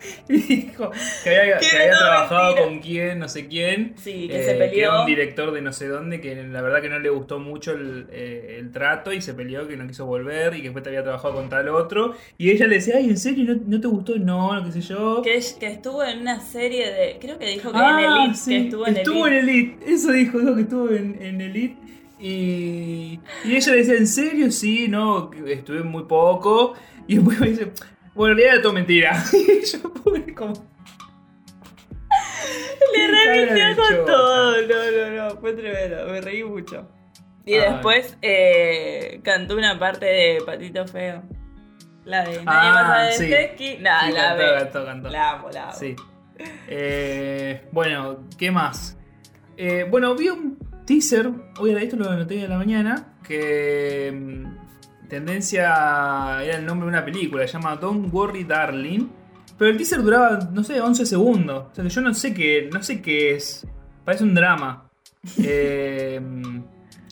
Y 0.28 0.36
dijo 0.36 0.90
que 1.24 1.36
había, 1.36 1.58
Que 1.58 1.66
que 1.70 1.76
había 1.76 1.92
no, 1.92 1.98
trabajado 1.98 2.44
mentira. 2.54 2.64
con 2.68 2.78
quién, 2.80 3.18
no 3.18 3.28
sé 3.28 3.48
quién. 3.48 3.94
Sí, 3.96 4.28
que 4.28 4.40
eh, 4.40 4.44
se 4.44 4.52
peleó. 4.54 4.70
Que 4.72 4.80
era 4.80 5.00
un 5.00 5.06
director 5.06 5.52
de 5.52 5.62
no 5.62 5.72
sé 5.72 5.88
dónde, 5.88 6.20
que 6.20 6.34
la 6.44 6.62
verdad 6.62 6.80
que 6.82 6.88
no 6.88 6.98
le 6.98 7.08
gustó 7.10 7.38
mucho 7.38 7.72
el, 7.72 8.06
eh, 8.10 8.56
el 8.60 8.70
trato 8.70 9.12
y 9.12 9.20
se 9.20 9.34
peleó, 9.34 9.66
que 9.66 9.76
no 9.76 9.86
quiso 9.86 10.06
volver 10.06 10.54
y 10.54 10.58
que 10.58 10.64
después 10.64 10.82
te 10.82 10.90
había 10.90 11.02
trabajado 11.02 11.34
con 11.34 11.48
tal 11.48 11.68
otro. 11.68 12.14
Y 12.36 12.50
ella 12.50 12.66
le 12.66 12.76
decía, 12.76 12.94
ay, 12.98 13.06
¿en 13.10 13.18
serio? 13.18 13.44
¿No, 13.54 13.60
no 13.66 13.80
te 13.80 13.86
gustó? 13.88 14.16
No, 14.16 14.54
no 14.54 14.64
qué 14.64 14.72
sé 14.72 14.80
yo. 14.82 15.22
Que, 15.22 15.40
que 15.58 15.66
estuvo 15.66 16.04
en 16.04 16.20
una 16.20 16.40
serie 16.40 16.90
de. 16.92 17.18
Creo 17.20 17.38
que 17.38 17.46
dijo 17.46 17.72
que 17.72 17.78
Ah, 17.78 18.00
en 18.00 18.22
Elite. 18.22 18.34
sí, 18.38 18.50
Que 18.50 18.64
estuvo 18.64 18.86
en 18.86 18.96
estuvo 18.96 19.26
Elite. 19.26 19.40
en 19.40 19.48
Elite. 19.48 19.92
Eso 19.94 20.12
dijo, 20.12 20.38
dijo 20.38 20.54
que 20.54 20.60
estuvo 20.62 20.90
en, 20.90 21.22
en 21.22 21.40
Elite. 21.40 21.76
Y, 22.20 23.20
y 23.44 23.56
ella 23.56 23.72
le 23.72 23.78
decía, 23.78 23.94
¿en 23.96 24.06
serio? 24.06 24.50
Sí, 24.50 24.88
no, 24.88 25.30
estuve 25.46 25.82
muy 25.82 26.04
poco. 26.04 26.74
Y 27.06 27.16
después 27.16 27.40
me 27.40 27.48
dice, 27.50 27.68
bueno, 28.18 28.32
en 28.32 28.38
realidad 28.38 28.54
era 28.54 28.62
todo 28.62 28.72
mentira. 28.72 29.24
Y 29.32 29.64
yo, 29.64 29.92
pobre, 29.94 30.34
como. 30.34 30.52
Le 32.94 33.46
de 33.54 33.76
con 33.76 34.04
todo. 34.04 34.60
No, 34.62 34.90
no, 34.90 35.28
no. 35.28 35.40
Fue 35.40 35.52
tremendo. 35.52 36.06
Me 36.06 36.20
reí 36.20 36.42
mucho. 36.44 36.88
Y 37.46 37.54
Ay. 37.54 37.72
después 37.72 38.18
eh, 38.20 39.20
cantó 39.22 39.56
una 39.56 39.78
parte 39.78 40.04
de 40.06 40.42
Patito 40.44 40.86
Feo. 40.86 41.22
La 42.04 42.24
de 42.24 42.42
Nadie 42.42 42.44
Ah, 42.46 42.72
pasa 42.74 43.22
de 43.22 43.54
sí. 43.56 43.78
Nah, 43.80 44.06
Sí, 44.06 44.12
la 44.12 44.20
cantó, 44.36 44.54
cantó, 44.54 44.84
cantó. 44.84 45.08
La 45.10 45.30
amo, 45.30 45.50
la 45.50 45.62
amo. 45.64 45.78
Sí. 45.78 45.96
Eh, 46.68 47.62
bueno, 47.72 48.24
¿qué 48.38 48.50
más? 48.50 48.98
Eh, 49.56 49.86
bueno, 49.88 50.14
vi 50.14 50.28
un 50.28 50.58
teaser, 50.86 51.30
hoy 51.58 51.72
esto 51.72 51.96
lo 51.96 52.10
anoté 52.10 52.44
a 52.44 52.48
la 52.48 52.58
mañana, 52.58 53.14
que 53.26 54.12
mm, 54.14 54.57
tendencia 55.08 56.42
era 56.42 56.58
el 56.58 56.66
nombre 56.66 56.86
de 56.86 56.90
una 56.90 57.04
película, 57.04 57.46
se 57.46 57.54
llama 57.54 57.76
Don't 57.76 58.12
Worry 58.12 58.44
Darling, 58.44 59.08
pero 59.56 59.70
el 59.70 59.76
teaser 59.76 60.02
duraba, 60.02 60.38
no 60.52 60.62
sé, 60.62 60.80
11 60.80 61.06
segundos, 61.06 61.66
o 61.70 61.74
sea 61.74 61.84
que 61.84 61.90
yo 61.90 62.00
no 62.00 62.14
sé 62.14 62.34
qué, 62.34 62.70
no 62.72 62.82
sé 62.82 63.02
qué 63.02 63.34
es, 63.34 63.66
parece 64.04 64.24
un 64.24 64.34
drama. 64.34 64.84
Eh, 65.42 66.20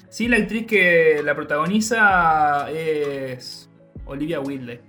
sí, 0.08 0.28
la 0.28 0.36
actriz 0.36 0.64
que 0.66 1.20
la 1.24 1.34
protagoniza 1.34 2.70
es 2.70 3.68
Olivia 4.06 4.40
Wilde. 4.40 4.80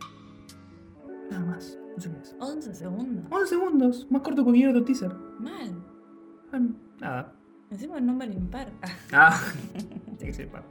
Nada 1.31 1.43
más, 1.43 1.77
no 1.95 2.01
sé 2.01 2.11
qué 2.11 2.21
es. 2.21 2.35
11 2.39 2.75
segundos. 2.75 3.25
11 3.31 3.47
segundos, 3.47 4.07
más 4.11 4.21
corto 4.21 4.41
que 4.41 4.43
cualquier 4.43 4.69
otro 4.69 4.83
teaser. 4.85 5.13
Mal. 5.39 5.83
Ah, 6.53 6.59
Nada. 6.99 7.33
Encima 7.69 7.97
un 7.97 8.05
número 8.05 8.31
impar. 8.31 8.71
Ah, 9.11 9.41
tiene 9.73 10.17
que 10.19 10.33
ser 10.33 10.47
par. 10.49 10.63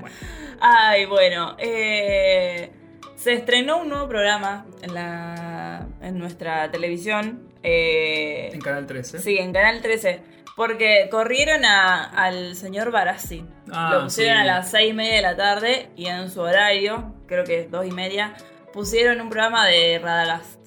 Bueno. 0.00 0.16
Ay, 0.60 1.06
bueno. 1.06 1.56
eh, 1.58 2.72
se 3.16 3.32
estrenó 3.34 3.78
un 3.78 3.88
nuevo 3.90 4.08
programa 4.08 4.66
en, 4.82 4.94
la, 4.94 5.86
en 6.00 6.18
nuestra 6.18 6.70
televisión. 6.70 7.48
eh, 7.62 8.50
En 8.52 8.60
Canal 8.60 8.86
13. 8.86 9.18
Sí, 9.18 9.36
en 9.38 9.52
Canal 9.52 9.80
13. 9.82 10.22
Porque 10.56 11.08
corrieron 11.10 11.64
a- 11.64 12.04
al 12.04 12.54
señor 12.56 12.90
Barassi. 12.90 13.44
Ah, 13.72 13.90
Lo 13.94 14.04
pusieron 14.04 14.36
sí. 14.36 14.40
a 14.40 14.44
las 14.44 14.70
seis 14.70 14.90
y 14.90 14.92
media 14.94 15.14
de 15.16 15.22
la 15.22 15.36
tarde 15.36 15.90
y 15.96 16.06
en 16.06 16.30
su 16.30 16.40
horario, 16.40 17.14
creo 17.26 17.44
que 17.44 17.60
es 17.60 17.70
dos 17.70 17.86
y 17.86 17.90
media, 17.92 18.34
pusieron 18.72 19.20
un 19.20 19.30
programa 19.30 19.66
de 19.66 19.98
Radagast. 20.02 20.58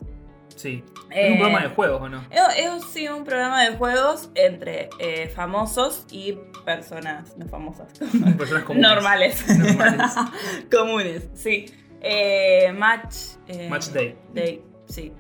Sí. 0.56 0.84
Eh, 1.14 1.28
Es 1.28 1.32
un 1.32 1.38
programa 1.40 1.62
de 1.64 1.70
juegos, 1.70 2.02
¿o 2.02 2.10
no? 2.10 2.24
Es, 2.32 2.86
sí 2.92 3.08
un 3.08 3.24
programa 3.24 3.64
de 3.64 3.76
juegos 3.78 4.30
entre 4.36 4.90
eh, 5.00 5.28
famosos 5.30 6.06
y 6.12 6.34
personas 6.66 7.38
no 7.38 7.48
famosas. 7.48 7.88
Personas 8.38 8.64
comunes. 8.64 8.90
Normales. 8.90 9.48
Normales. 9.58 10.12
Comunes, 10.72 11.30
sí. 11.34 11.66
Eh, 12.02 12.72
match. 12.74 13.16
eh, 13.48 13.70
Match 13.70 13.88
Day. 13.88 14.18
Day, 14.34 14.62
sí. 14.88 15.14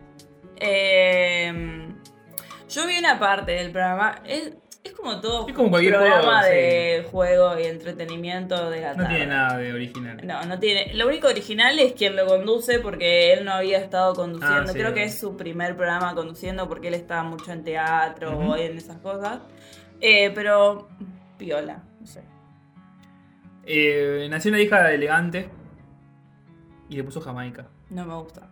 Eh, 0.57 1.87
yo 2.69 2.87
vi 2.87 2.97
una 2.97 3.19
parte 3.19 3.51
del 3.53 3.71
programa. 3.71 4.15
Es, 4.25 4.53
es 4.83 4.91
como 4.93 5.21
todo 5.21 5.47
Es 5.47 5.53
como 5.53 5.69
cualquier 5.69 5.93
programa 5.95 6.41
juego, 6.41 6.53
de 6.55 7.07
juego 7.09 7.59
y 7.59 7.63
entretenimiento 7.63 8.69
de 8.69 8.81
la 8.81 8.93
No 8.95 9.07
tiene 9.07 9.27
nada 9.27 9.57
de 9.57 9.73
original. 9.73 10.19
No, 10.25 10.43
no 10.45 10.59
tiene. 10.59 10.93
Lo 10.93 11.07
único 11.07 11.27
original 11.27 11.79
es 11.79 11.93
quien 11.93 12.15
lo 12.15 12.25
conduce 12.25 12.79
porque 12.79 13.33
él 13.33 13.45
no 13.45 13.53
había 13.53 13.77
estado 13.79 14.13
conduciendo. 14.13 14.63
Ah, 14.63 14.67
sí, 14.67 14.73
Creo 14.73 14.93
que 14.93 15.03
es 15.03 15.17
su 15.17 15.37
primer 15.37 15.75
programa 15.77 16.13
conduciendo 16.15 16.67
porque 16.67 16.89
él 16.89 16.95
estaba 16.95 17.23
mucho 17.23 17.51
en 17.51 17.63
teatro 17.63 18.37
Ujú. 18.37 18.51
o 18.51 18.55
en 18.57 18.77
esas 18.77 18.97
cosas. 18.97 19.39
Eh, 20.01 20.31
pero 20.35 20.89
piola, 21.37 21.81
no 21.99 22.05
sé. 22.05 22.21
Eh, 23.65 24.27
nació 24.29 24.51
una 24.51 24.59
hija 24.59 24.91
elegante 24.93 25.47
y 26.89 26.97
le 26.97 27.03
puso 27.05 27.21
Jamaica. 27.21 27.67
No 27.89 28.05
me 28.05 28.15
gusta. 28.15 28.49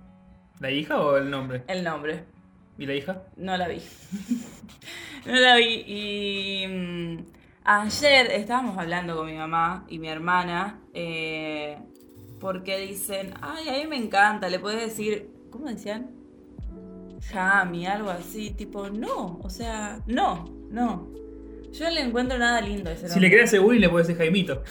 ¿La 0.60 0.72
hija 0.72 1.02
o 1.02 1.18
el 1.18 1.30
nombre? 1.30 1.64
El 1.68 1.84
nombre. 1.84 2.24
¿Y 2.78 2.86
la 2.86 2.94
hija? 2.94 3.24
No 3.36 3.58
la 3.58 3.68
vi. 3.68 3.82
no 5.26 5.34
la 5.36 5.56
vi. 5.58 5.84
Y 5.88 6.68
mm, 6.68 7.18
ayer 7.64 8.28
estábamos 8.32 8.78
hablando 8.78 9.16
con 9.16 9.28
mi 9.28 9.36
mamá 9.38 9.86
y 9.90 10.00
mi 10.00 10.08
hermana. 10.08 10.80
eh, 10.94 11.78
porque 12.40 12.80
dicen, 12.80 13.36
ay, 13.42 13.70
a 13.70 13.74
mí 13.74 13.86
me 13.88 13.98
encanta. 13.98 14.50
Le 14.50 14.58
puedes 14.60 14.82
decir, 14.82 15.30
¿cómo 15.52 15.68
decían? 15.68 16.10
Jami, 17.32 17.86
algo 17.86 18.10
así. 18.10 18.50
Tipo, 18.50 18.90
no. 18.90 19.40
O 19.44 19.50
sea, 19.52 20.00
no, 20.08 20.46
no. 20.72 21.08
Yo 21.72 21.86
no 21.86 21.92
le 21.92 22.02
encuentro 22.02 22.40
nada 22.40 22.60
lindo 22.62 22.90
a 22.90 22.94
ese 22.94 23.04
Si 23.08 23.14
nombre. 23.14 23.30
le 23.30 23.36
quedas 23.36 23.50
seguro 23.52 23.76
y 23.76 23.80
le 23.80 23.90
puedes 23.90 24.08
decir 24.08 24.18
Jaimito. 24.20 24.64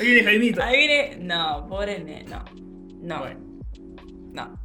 Ahí 0.00 0.06
viene 0.06 0.24
Jaimito. 0.24 0.62
Ahí 0.62 0.76
viene. 0.86 1.16
No, 1.20 1.66
pobre. 1.68 2.24
No. 2.26 2.44
No. 3.02 3.18
Bueno, 3.20 3.40
No. 4.32 4.58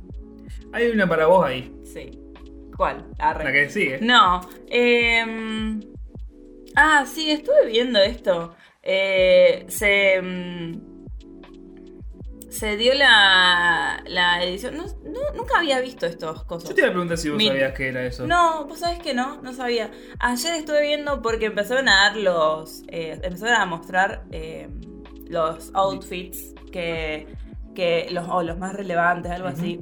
hay 0.72 0.88
una 0.88 1.08
para 1.08 1.28
vos 1.28 1.46
ahí. 1.46 1.72
Sí. 1.84 2.10
¿Cuál? 2.80 3.08
Arre. 3.20 3.44
La 3.44 3.52
que 3.52 3.70
sigue. 3.70 4.00
No. 4.00 4.40
em, 4.70 5.82
ah, 6.78 7.04
sí, 7.06 7.30
estuve 7.30 7.66
viendo 7.68 8.00
esto. 8.00 8.56
Eh, 8.82 9.66
se. 9.68 10.22
mm, 10.22 10.82
se 12.50 12.78
dio 12.78 12.94
la, 12.94 14.02
la 14.08 14.42
edición. 14.46 14.78
No, 14.78 14.86
no- 15.04 15.34
nunca 15.36 15.60
había 15.60 15.82
visto 15.82 16.06
estos 16.06 16.46
cosas. 16.46 16.70
Yo 16.70 16.76
te 16.76 16.80
iba 16.82 16.88
a 16.90 16.92
preguntar 16.94 17.18
si 17.18 17.28
vos 17.28 17.38
Mi- 17.38 17.48
sabías 17.48 17.74
que 17.74 17.90
era 17.90 18.06
eso. 18.06 18.26
No, 18.26 18.66
vos 18.66 18.80
sabés 18.80 19.00
que 19.00 19.14
no, 19.14 19.42
no 19.42 19.52
sabía. 19.52 19.92
Ayer 20.20 20.54
estuve 20.56 20.82
viendo 20.84 21.22
porque 21.22 21.48
empezaron 21.48 21.90
a 21.90 21.96
dar 22.10 22.16
los. 22.16 22.84
eh, 22.88 23.20
empezaron 23.22 23.56
a 23.56 23.66
mostrar 23.66 24.24
eh, 24.32 24.70
los 25.28 25.70
outfits 25.74 26.54
que. 26.72 27.28
que 27.76 28.08
los, 28.12 28.26
o 28.30 28.42
los 28.42 28.58
más 28.58 28.74
relevantes, 28.74 29.34
algo 29.34 29.50
así. 29.50 29.82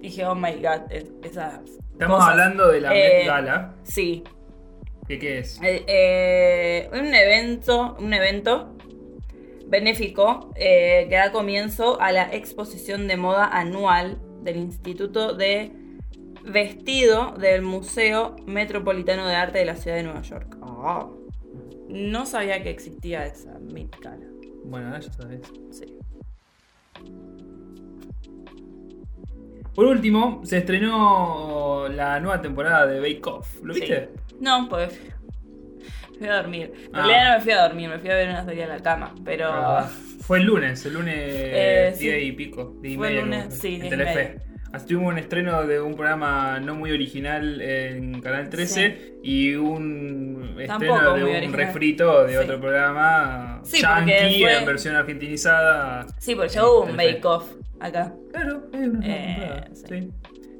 Dije, 0.00 0.24
oh 0.26 0.34
my 0.34 0.52
god, 0.54 0.90
es- 0.90 1.06
esas. 1.22 1.60
Estamos 1.92 2.16
cosas. 2.18 2.30
hablando 2.30 2.68
de 2.68 2.80
la 2.80 2.94
Eh, 2.96 3.18
Met 3.18 3.26
Gala. 3.26 3.74
Sí. 3.82 4.24
¿Qué, 5.06 5.18
qué 5.18 5.38
es? 5.40 5.60
Eh, 5.62 5.84
eh, 5.86 6.90
un 6.92 7.12
evento. 7.14 7.96
Un 7.98 8.14
evento 8.14 8.74
benéfico 9.66 10.50
eh, 10.56 11.06
que 11.08 11.14
da 11.16 11.30
comienzo 11.32 12.00
a 12.00 12.10
la 12.12 12.32
exposición 12.34 13.06
de 13.08 13.16
moda 13.16 13.46
anual 13.46 14.18
del 14.42 14.56
Instituto 14.56 15.34
de 15.34 15.70
Vestido 16.44 17.32
del 17.38 17.62
Museo 17.62 18.34
Metropolitano 18.46 19.26
de 19.28 19.34
Arte 19.36 19.58
de 19.58 19.66
la 19.66 19.76
Ciudad 19.76 19.96
de 19.98 20.02
Nueva 20.04 20.22
York. 20.22 20.56
No 21.88 22.24
sabía 22.24 22.62
que 22.62 22.70
existía 22.70 23.26
esa 23.26 23.58
Met 23.58 23.94
Gala. 24.00 24.26
Bueno, 24.64 24.86
ahora 24.88 25.00
ya 25.00 25.12
sabes. 25.12 25.40
Sí. 25.70 25.98
Por 29.74 29.86
último, 29.86 30.40
se 30.44 30.58
estrenó 30.58 31.86
la 31.88 32.20
nueva 32.20 32.42
temporada 32.42 32.86
de 32.86 33.00
Bake 33.00 33.20
Off. 33.26 33.62
¿Lo 33.62 33.72
Sí. 33.74 33.80
viste? 33.80 34.08
No, 34.40 34.68
pues 34.68 34.92
fui- 34.98 36.18
fui 36.18 36.28
a 36.28 36.36
dormir. 36.36 36.72
En 36.88 36.90
Ah. 36.96 37.06
realidad 37.06 37.28
no 37.32 37.38
me 37.38 37.42
fui 37.44 37.52
a 37.52 37.62
dormir, 37.62 37.88
me 37.88 37.98
fui 37.98 38.10
a 38.10 38.14
ver 38.14 38.28
una 38.28 38.44
serie 38.44 38.62
en 38.64 38.68
la 38.70 38.80
cama. 38.80 39.14
Pero. 39.24 39.46
Ah, 39.50 39.90
Fue 40.22 40.38
el 40.38 40.44
lunes, 40.44 40.84
el 40.86 40.92
lunes 40.94 41.14
Eh, 41.18 41.94
día 41.98 42.14
sí. 42.14 42.18
y 42.26 42.32
pico. 42.32 42.76
Día 42.80 42.92
y 42.92 42.96
Fue 42.96 43.08
el 43.08 43.14
media, 43.14 43.24
lunes, 43.24 43.38
creo 43.46 43.50
que 43.50 43.56
sí, 43.56 43.74
en 43.80 43.86
y 43.86 43.88
Telefe. 43.90 44.38
Así 44.72 44.86
tuvimos 44.86 45.12
un 45.12 45.18
estreno 45.18 45.66
de 45.66 45.80
un 45.80 45.94
programa 45.96 46.60
no 46.60 46.76
muy 46.76 46.92
original 46.92 47.60
en 47.60 48.20
Canal 48.20 48.48
13 48.48 49.14
y 49.24 49.54
un 49.56 50.54
Tampoco 50.68 50.94
estreno 50.94 51.14
de 51.14 51.24
un 51.24 51.30
original. 51.30 51.52
refrito 51.52 52.24
de 52.26 52.32
Sí. 52.34 52.38
otro 52.38 52.60
programa 52.60 53.60
Sí, 53.64 53.80
yankee 53.82 54.40
fue- 54.42 54.58
en 54.58 54.66
versión 54.66 54.94
argentinizada. 54.94 56.06
Sí, 56.18 56.36
porque 56.36 56.50
ya 56.50 56.64
hubo 56.64 56.82
un 56.82 56.96
Telefe. 56.96 57.08
Acá. 57.80 58.14
Claro, 58.32 58.64
es 58.72 58.88
una 58.88 59.00
Eh, 59.06 59.64
sí. 59.72 59.84
sí. 59.88 60.12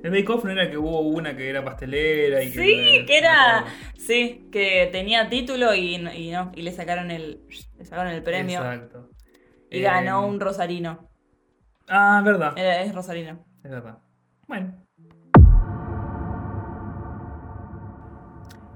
El 0.03 0.11
Bake 0.11 0.29
Off 0.31 0.45
no 0.45 0.51
era 0.51 0.71
que 0.71 0.79
hubo 0.79 1.01
una 1.01 1.37
que 1.37 1.51
era 1.51 1.63
pastelera 1.63 2.43
y 2.43 2.51
que. 2.51 2.59
Sí, 2.59 3.05
que 3.07 3.19
era. 3.19 3.65
Sí, 3.99 4.49
que 4.51 4.89
tenía 4.91 5.29
título 5.29 5.75
y, 5.75 5.99
no- 5.99 6.13
y 6.15 6.31
no, 6.31 6.51
y 6.55 6.63
le 6.63 6.73
sacaron 6.73 7.11
el. 7.11 7.43
Le 7.77 7.85
sacaron 7.85 8.13
el 8.13 8.23
premio. 8.23 8.61
Exacto. 8.61 9.11
Y 9.71 9.79
Eh, 9.79 9.83
ganó 9.83 10.27
un 10.27 10.41
rosarino. 10.41 11.09
Ah, 11.89 12.23
verdad. 12.25 12.55
Era- 12.57 12.83
es 12.83 12.95
rosarino. 12.95 13.45
Es 13.63 13.71
verdad. 13.71 13.99
Bueno. 14.49 14.75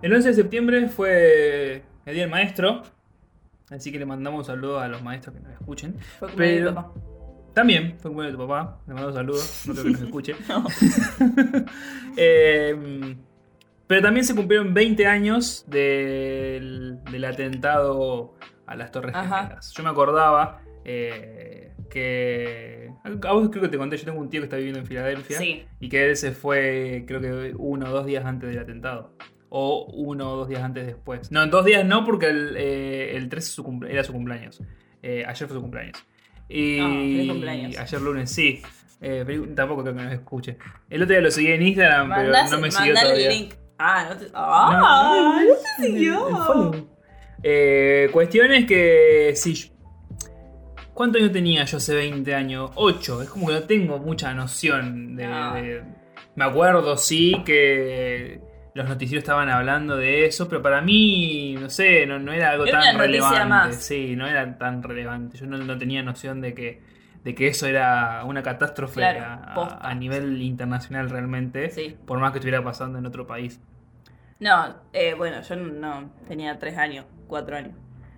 El 0.02 0.12
11 0.12 0.28
de 0.28 0.34
septiembre 0.34 0.88
fue 0.88 1.82
el 2.04 2.12
Día 2.14 2.24
del 2.24 2.30
Maestro. 2.30 2.82
Así 3.70 3.90
que 3.90 3.98
le 3.98 4.04
mandamos 4.04 4.40
un 4.40 4.44
saludo 4.44 4.78
a 4.80 4.88
los 4.88 5.02
maestros 5.02 5.34
que 5.34 5.40
nos 5.40 5.52
escuchen. 5.52 5.94
Fue 6.18 6.28
como 6.28 6.32
mi 6.32 6.46
Pero-. 6.46 6.94
También 7.54 7.94
fue 7.98 8.10
cumpleaños 8.10 8.36
de 8.38 8.42
tu 8.44 8.48
papá. 8.48 8.80
Le 8.86 8.94
mando 8.94 9.08
un 9.08 9.14
saludo. 9.14 9.40
No 9.66 9.72
creo 9.72 9.84
que 9.84 9.90
nos 9.92 10.02
escuche. 10.02 10.34
Eh, 12.16 13.16
pero 13.86 14.02
también 14.02 14.24
se 14.24 14.34
cumplieron 14.34 14.72
20 14.72 15.06
años 15.06 15.64
del, 15.68 17.00
del 17.10 17.24
atentado 17.24 18.34
a 18.66 18.76
las 18.76 18.90
Torres 18.92 19.14
Ajá. 19.14 19.42
Gemelas. 19.42 19.72
Yo 19.72 19.82
me 19.82 19.90
acordaba 19.90 20.62
eh, 20.84 21.72
que. 21.90 22.90
A 23.04 23.32
vos 23.32 23.48
creo 23.50 23.62
que 23.62 23.68
te 23.68 23.76
conté, 23.78 23.96
yo 23.98 24.04
tengo 24.06 24.20
un 24.20 24.30
tío 24.30 24.40
que 24.40 24.44
está 24.44 24.56
viviendo 24.56 24.80
en 24.80 24.86
Filadelfia. 24.86 25.38
Sí. 25.38 25.64
Y 25.80 25.88
que 25.88 26.08
él 26.08 26.16
se 26.16 26.32
fue, 26.32 27.04
creo 27.06 27.20
que 27.20 27.54
uno 27.58 27.86
o 27.86 27.90
dos 27.90 28.06
días 28.06 28.24
antes 28.24 28.48
del 28.50 28.58
atentado. 28.60 29.14
O 29.50 29.86
uno 29.92 30.32
o 30.32 30.36
dos 30.36 30.48
días 30.48 30.62
antes 30.62 30.86
después. 30.86 31.30
No, 31.30 31.42
en 31.42 31.50
dos 31.50 31.64
días 31.64 31.84
no, 31.84 32.04
porque 32.04 32.26
el, 32.26 32.56
eh, 32.56 33.16
el 33.16 33.28
13 33.28 33.52
su 33.52 33.64
cumple- 33.64 33.90
era 33.90 34.02
su 34.02 34.12
cumpleaños. 34.12 34.60
Eh, 35.02 35.24
ayer 35.26 35.46
fue 35.46 35.56
su 35.56 35.60
cumpleaños. 35.60 36.02
Y 36.56 36.78
Ah, 36.80 36.88
feliz 36.88 37.30
cumpleaños. 37.30 37.78
ayer 37.78 38.00
lunes, 38.00 38.30
sí. 38.30 38.62
Eh, 39.00 39.24
pero 39.26 39.44
tampoco 39.54 39.82
creo 39.82 39.96
que 39.96 40.02
nos 40.02 40.12
escuche. 40.12 40.56
El 40.88 41.02
otro 41.02 41.14
día 41.14 41.20
lo 41.22 41.30
seguí 41.30 41.48
en 41.48 41.62
Instagram, 41.62 42.08
pero 42.14 42.32
Mandás- 42.32 42.50
no 42.50 42.58
me 42.60 42.70
siguió 42.70 42.94
todavía. 42.94 43.28
el 43.28 43.28
link. 43.38 43.54
Ah, 43.78 44.06
no 44.08 44.16
te. 44.16 44.26
¡Ah! 44.34 44.78
No, 44.80 45.40
No, 45.44 45.54
te 45.80 45.86
siguió. 45.86 46.88
Eh, 47.42 48.08
cuestión 48.12 48.52
es 48.52 48.66
que 48.66 49.32
si 49.36 49.70
¿Cuántos 50.94 51.20
años 51.20 51.32
tenía 51.32 51.64
yo 51.64 51.78
hace 51.78 51.92
20 51.92 52.34
años? 52.36 52.70
8. 52.76 53.20
Es 53.22 53.28
como 53.28 53.48
que 53.48 53.54
no 53.54 53.62
tengo 53.64 53.98
mucha 53.98 54.32
noción 54.32 55.16
de, 55.16 55.26
No. 55.26 55.54
de- 55.54 55.82
Me 56.36 56.44
acuerdo, 56.44 56.96
sí, 56.96 57.42
que 57.44 58.40
los 58.74 58.88
noticieros 58.88 59.22
estaban 59.22 59.48
hablando 59.50 59.96
de 59.96 60.26
eso, 60.26 60.48
pero 60.48 60.60
para 60.62 60.80
mí, 60.82 61.56
no 61.60 61.70
sé, 61.70 62.06
no, 62.06 62.18
no 62.18 62.32
era 62.32 62.50
algo 62.50 62.66
Era 62.66 62.80
tan 62.80 62.98
relevante. 62.98 63.44
más. 63.46 63.76
Sí, 63.76 64.16
no 64.16 64.26
era 64.26 64.58
tan 64.58 64.82
relevante. 64.82 65.38
Yo 65.38 65.46
no, 65.46 65.56
no 65.58 65.78
tenía 65.78 66.02
noción 66.02 66.40
de 66.40 66.54
que, 66.54 66.82
de 67.22 67.34
que 67.34 67.48
eso 67.48 67.66
era 67.66 68.24
una 68.24 68.42
catástrofe 68.42 68.94
Claro, 69.00 69.24
a, 69.24 69.54
posta. 69.54 69.78
a 69.88 69.94
nivel 69.94 70.42
internacional 70.42 71.08
realmente, 71.10 71.70
Sí. 71.70 71.96
por 72.06 72.18
más 72.18 72.32
que 72.32 72.38
estuviera 72.38 72.62
pasando 72.64 72.98
en 72.98 73.06
otro 73.06 73.26
país. 73.26 73.60
No, 74.40 74.76
eh, 74.92 75.14
bueno, 75.14 75.40
yo 75.42 75.56
no 75.56 76.10
tenía 76.28 76.58
tres 76.58 76.76
años, 76.76 77.06
cuatro 77.28 77.56
años. 77.56 77.74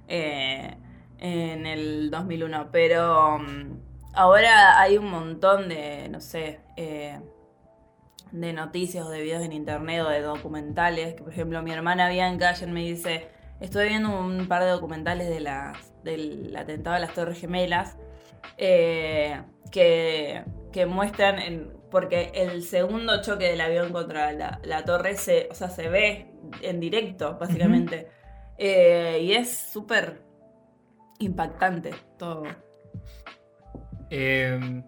eh, 0.09 0.75
en 1.19 1.67
el 1.67 2.11
2001, 2.11 2.69
pero 2.71 3.39
mm, 3.39 3.79
ahora 4.15 4.79
hay 4.81 4.99
un 4.99 5.11
montón 5.11 5.69
de, 5.69 6.09
no 6.11 6.21
sé, 6.21 6.61
eh, 6.77 7.19
de 8.33 8.53
noticias 8.53 9.05
o 9.07 9.11
de 9.11 9.23
videos 9.23 9.43
en 9.45 9.53
internet 9.53 10.03
o 10.03 10.09
de 10.09 10.21
documentales. 10.21 11.15
Que 11.15 11.23
por 11.23 11.33
ejemplo, 11.33 11.63
mi 11.63 11.73
hermana 11.73 12.09
Bianca 12.09 12.51
ayer 12.51 12.69
me 12.69 12.81
dice: 12.81 13.29
Estoy 13.61 13.89
viendo 13.89 14.19
un 14.19 14.47
par 14.49 14.63
de 14.65 14.71
documentales 14.71 15.29
de 15.29 15.41
las, 15.41 15.77
del 16.05 16.55
atentado 16.57 16.97
a 16.97 16.99
las 17.01 17.15
Torres 17.15 17.39
Gemelas 17.41 17.97
eh, 18.59 19.41
que, 19.71 20.45
que 20.73 20.87
muestran. 20.87 21.39
en- 21.39 21.77
porque 21.91 22.33
el 22.35 22.63
segundo 22.65 23.23
choque 23.23 23.45
del 23.49 23.61
avión 23.61 23.93
contra 23.93 24.33
la, 24.33 24.61
la 24.65 24.85
torre 24.85 25.17
se, 25.17 25.49
o 25.51 25.55
sea, 25.55 25.69
se 25.69 25.89
ve 25.89 26.27
en 26.61 26.81
directo, 26.81 27.39
básicamente. 27.39 28.09
Eh, 28.59 29.21
y 29.23 29.33
es 29.33 29.57
súper 29.57 30.21
impactante 31.21 31.95
todo. 32.19 32.43
Eh, 34.11 34.83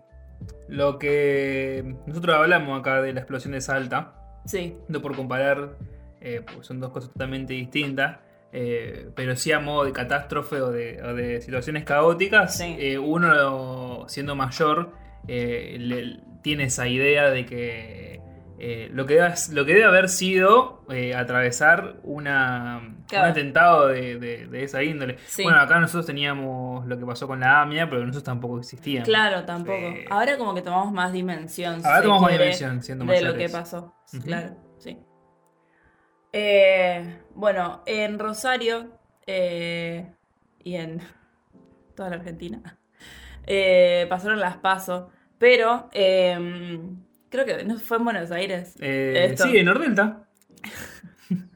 lo 0.69 0.99
que 0.99 1.95
nosotros 2.07 2.37
hablamos 2.37 2.79
acá 2.81 3.01
de 3.03 3.13
la 3.13 3.21
explosión 3.21 3.53
de 3.53 3.61
Salta, 3.61 4.15
Sí, 4.45 4.77
no 4.89 5.03
por 5.03 5.15
comparar, 5.15 5.77
eh, 6.21 6.41
porque 6.45 6.65
son 6.65 6.81
dos 6.81 6.91
cosas 6.91 7.13
totalmente 7.13 7.53
distintas, 7.53 8.19
eh, 8.53 9.11
pero 9.15 9.37
sí 9.37 9.53
a 9.53 9.61
modo 9.61 9.85
de 9.85 9.93
catástrofe 9.93 10.61
o 10.63 10.71
de, 10.71 11.03
o 11.03 11.15
de 11.15 11.41
situaciones 11.43 11.85
caóticas, 11.85 12.57
Sí. 12.57 12.77
eh, 12.79 12.99
uno 12.99 14.07
siendo 14.09 14.35
mayor 14.37 14.93
le- 15.27 16.21
tiene 16.43 16.65
esa 16.65 16.89
idea 16.89 17.29
de 17.31 17.45
que 17.45 18.21
eh, 18.61 18.89
lo, 18.93 19.07
que 19.07 19.15
debe, 19.15 19.35
lo 19.53 19.65
que 19.65 19.73
debe 19.75 19.85
haber 19.85 20.09
sido 20.09 20.85
eh, 20.91 21.15
atravesar 21.15 21.97
una, 22.03 22.97
Claro. 23.07 23.27
un 23.27 23.31
atentado 23.31 23.87
de, 23.89 24.19
de- 24.19 24.47
de 24.49 24.63
esa 24.65 24.83
índole. 24.83 25.17
Sí. 25.27 25.45
Bueno, 25.45 25.61
acá 25.61 25.79
nosotros 25.79 26.07
teníamos 26.07 26.87
lo 26.87 26.99
que 26.99 27.07
pasó 27.07 27.27
con 27.29 27.41
la 27.41 27.63
AMIA, 27.63 27.89
pero 27.89 28.01
nosotros 28.03 28.25
tampoco 28.25 28.59
existían. 28.59 29.05
claro, 29.05 29.45
tampoco. 29.45 29.73
Eh, 29.79 30.05
ahora 30.11 30.37
como 30.37 30.55
que 30.55 30.63
tomamos 30.63 30.93
más 30.93 31.13
dimensión. 31.13 31.81
si 31.81 31.87
Ahora 31.87 32.03
tomamos 32.03 32.23
más 32.23 32.33
dimensión 32.33 32.83
siendo 32.83 33.05
de 33.05 33.07
mayores. 33.13 33.33
lo 33.33 33.39
que 33.39 33.49
pasó. 33.49 33.95
Claro, 34.25 34.57
sí. 34.79 34.99
Bueno, 37.35 37.83
en 37.87 38.19
Rosario 38.19 38.99
y 39.27 40.75
en 40.75 41.01
toda 41.97 42.11
la 42.11 42.17
Argentina 42.17 42.79
pasaron 44.09 44.41
las 44.41 44.57
pasos, 44.59 45.11
pero 45.39 45.89
eh, 45.93 46.81
creo 47.31 47.45
que 47.45 47.65
no 47.65 47.79
fue 47.79 47.97
en 47.99 48.05
Buenos 48.05 48.31
Aires. 48.31 48.75
Eh, 48.81 49.35
sí, 49.37 49.57
en 49.59 49.67
Nordelta. 49.67 50.23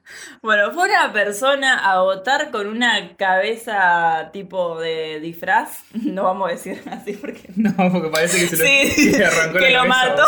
Bueno, 0.42 0.72
fue 0.72 0.88
una 0.88 1.12
persona 1.12 1.78
a 1.90 2.02
votar 2.02 2.50
con 2.50 2.66
una 2.66 3.16
cabeza 3.16 4.30
tipo 4.32 4.78
de 4.80 5.20
disfraz. 5.20 5.84
No 5.94 6.24
vamos 6.24 6.48
a 6.48 6.52
decir 6.52 6.82
así 6.90 7.12
porque. 7.14 7.48
No, 7.56 7.72
porque 7.90 8.08
parece 8.10 8.40
que 8.40 8.46
se 8.48 8.56
lo, 8.56 8.64
Sí, 8.90 9.12
que 9.12 9.24
arrancó 9.24 9.58
que 9.58 9.70
la 9.70 9.82
lo 9.82 9.88
mató. 9.88 10.24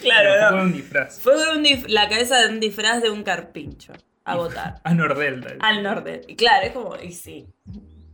Claro, 0.00 0.30
no. 0.30 0.42
no. 0.42 0.50
Fue 0.56 0.60
un 0.62 0.72
disfraz. 0.72 1.20
Fue 1.20 1.34
con 1.34 1.58
un 1.58 1.64
dif- 1.64 1.86
la 1.88 2.08
cabeza 2.08 2.38
de 2.38 2.48
un 2.48 2.60
disfraz 2.60 3.02
de 3.02 3.10
un 3.10 3.22
carpincho 3.22 3.92
a 4.24 4.36
votar. 4.36 4.80
A 4.82 4.94
Nordelta. 4.94 5.54
Al 5.60 5.82
norte. 5.82 6.22
Y 6.26 6.34
claro, 6.34 6.66
es 6.66 6.72
como. 6.72 6.96
Y 6.96 7.12
sí. 7.12 7.46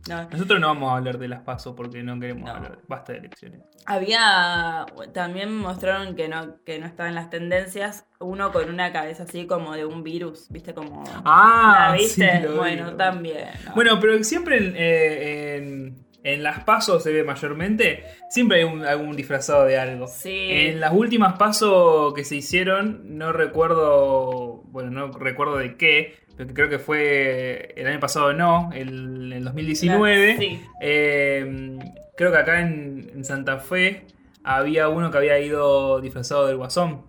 No. 0.09 0.29
Nosotros 0.29 0.59
no 0.59 0.67
vamos 0.67 0.91
a 0.91 0.97
hablar 0.97 1.17
de 1.17 1.27
las 1.29 1.41
pasos 1.41 1.75
porque 1.77 2.03
no 2.03 2.19
queremos 2.19 2.43
No. 2.43 2.51
hablar. 2.55 2.79
Basta 2.87 3.13
de 3.13 3.19
elecciones. 3.19 3.61
Había. 3.85 4.85
También 5.13 5.55
mostraron 5.55 6.15
que 6.15 6.27
no, 6.27 6.57
que 6.65 6.79
no 6.79 6.85
estaban 6.85 7.15
las 7.15 7.29
tendencias. 7.29 8.05
Uno 8.19 8.51
con 8.51 8.69
una 8.69 8.91
cabeza 8.91 9.23
así 9.23 9.45
como 9.47 9.73
de 9.73 9.85
un 9.85 10.03
virus, 10.03 10.47
¿viste? 10.49 10.73
Como. 10.73 11.03
Ah, 11.25 11.87
¿La 11.91 11.97
viste? 11.97 12.41
sí, 12.41 12.47
bueno, 12.55 12.91
vi. 12.91 12.97
también. 12.97 13.47
¿no? 13.65 13.75
Bueno, 13.75 13.99
pero 13.99 14.21
siempre 14.23 14.57
en, 14.57 14.73
eh, 14.75 15.55
en- 15.57 16.03
en 16.25 16.41
las 16.41 16.63
pasos 16.63 17.03
se 17.03 17.11
ve 17.11 17.23
mayormente, 17.25 18.05
siempre 18.29 18.59
hay 18.59 18.63
un- 18.63 18.85
algún 18.85 19.13
disfrazado 19.15 19.65
de 19.65 19.77
algo. 19.77 20.07
Sí. 20.07 20.47
En 20.51 20.79
las 20.79 20.93
últimas 20.93 21.33
pasos 21.37 22.13
que 22.13 22.23
se 22.23 22.37
hicieron, 22.37 23.17
no 23.17 23.33
recuerdo, 23.33 24.52
bueno, 24.73 24.89
no 24.89 25.11
recuerdo 25.17 25.57
de 25.57 25.77
qué, 25.77 26.15
pero 26.35 26.51
creo 26.53 26.67
que 26.67 26.79
fue 26.79 27.73
el 27.77 27.85
año 27.87 27.99
pasado, 27.99 28.33
no, 28.33 28.71
el, 28.73 29.31
el 29.31 29.43
2019. 29.43 30.37
Sí. 30.37 30.61
Eh, 30.81 31.77
creo 32.17 32.31
que 32.31 32.37
acá 32.37 32.59
en, 32.61 33.11
en 33.13 33.23
Santa 33.23 33.59
Fe 33.59 34.05
había 34.43 34.89
uno 34.89 35.11
que 35.11 35.17
había 35.19 35.39
ido 35.39 36.01
disfrazado 36.01 36.47
del 36.47 36.57
Guasón, 36.57 37.03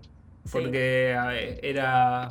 porque 0.53 1.17
ver, 1.29 1.59
era, 1.63 2.29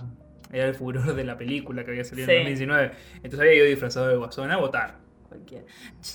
era 0.52 0.65
el 0.67 0.76
furor 0.76 1.15
de 1.15 1.24
la 1.24 1.36
película 1.36 1.84
que 1.84 1.91
había 1.91 2.04
salido 2.04 2.28
Sí. 2.28 2.34
en 2.34 2.38
2019. 2.43 2.91
Entonces 3.15 3.39
había 3.39 3.56
ido 3.56 3.65
disfrazado 3.65 4.08
del 4.10 4.19
Guasón 4.19 4.52
a 4.52 4.58
votar. 4.58 4.98
Cualquiera. 5.28 5.65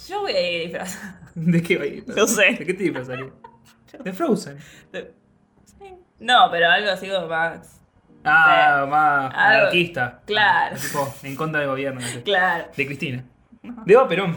Yo 0.08 0.20
voy 0.20 0.32
a 0.32 0.50
ir 0.50 0.62
disfrazada. 0.68 1.20
¿De 1.34 1.60
qué 1.62 1.76
va 1.76 1.82
a 1.82 1.86
ir? 1.88 2.04
No 2.06 2.26
sé. 2.28 2.54
¿De 2.56 2.64
qué 2.64 2.72
te 2.74 2.84
disfrazarías? 2.84 3.32
De 4.04 4.12
Frozen. 4.12 4.58
de-. 4.92 5.10
No, 6.20 6.48
pero 6.52 6.68
algo 6.70 6.90
así 6.90 7.08
como 7.08 7.26
más. 7.26 7.77
Ah, 8.24 8.86
más 8.88 9.32
anarquista. 9.34 10.20
claro. 10.26 10.76
Ah, 10.76 10.80
tipo, 10.80 11.14
en 11.22 11.36
contra 11.36 11.60
del 11.60 11.68
gobierno. 11.70 12.00
no 12.00 12.06
sé. 12.06 12.22
Claro. 12.22 12.64
De 12.76 12.86
Cristina. 12.86 13.24
De 13.62 13.92
Eva 13.94 14.06
Perón. 14.08 14.36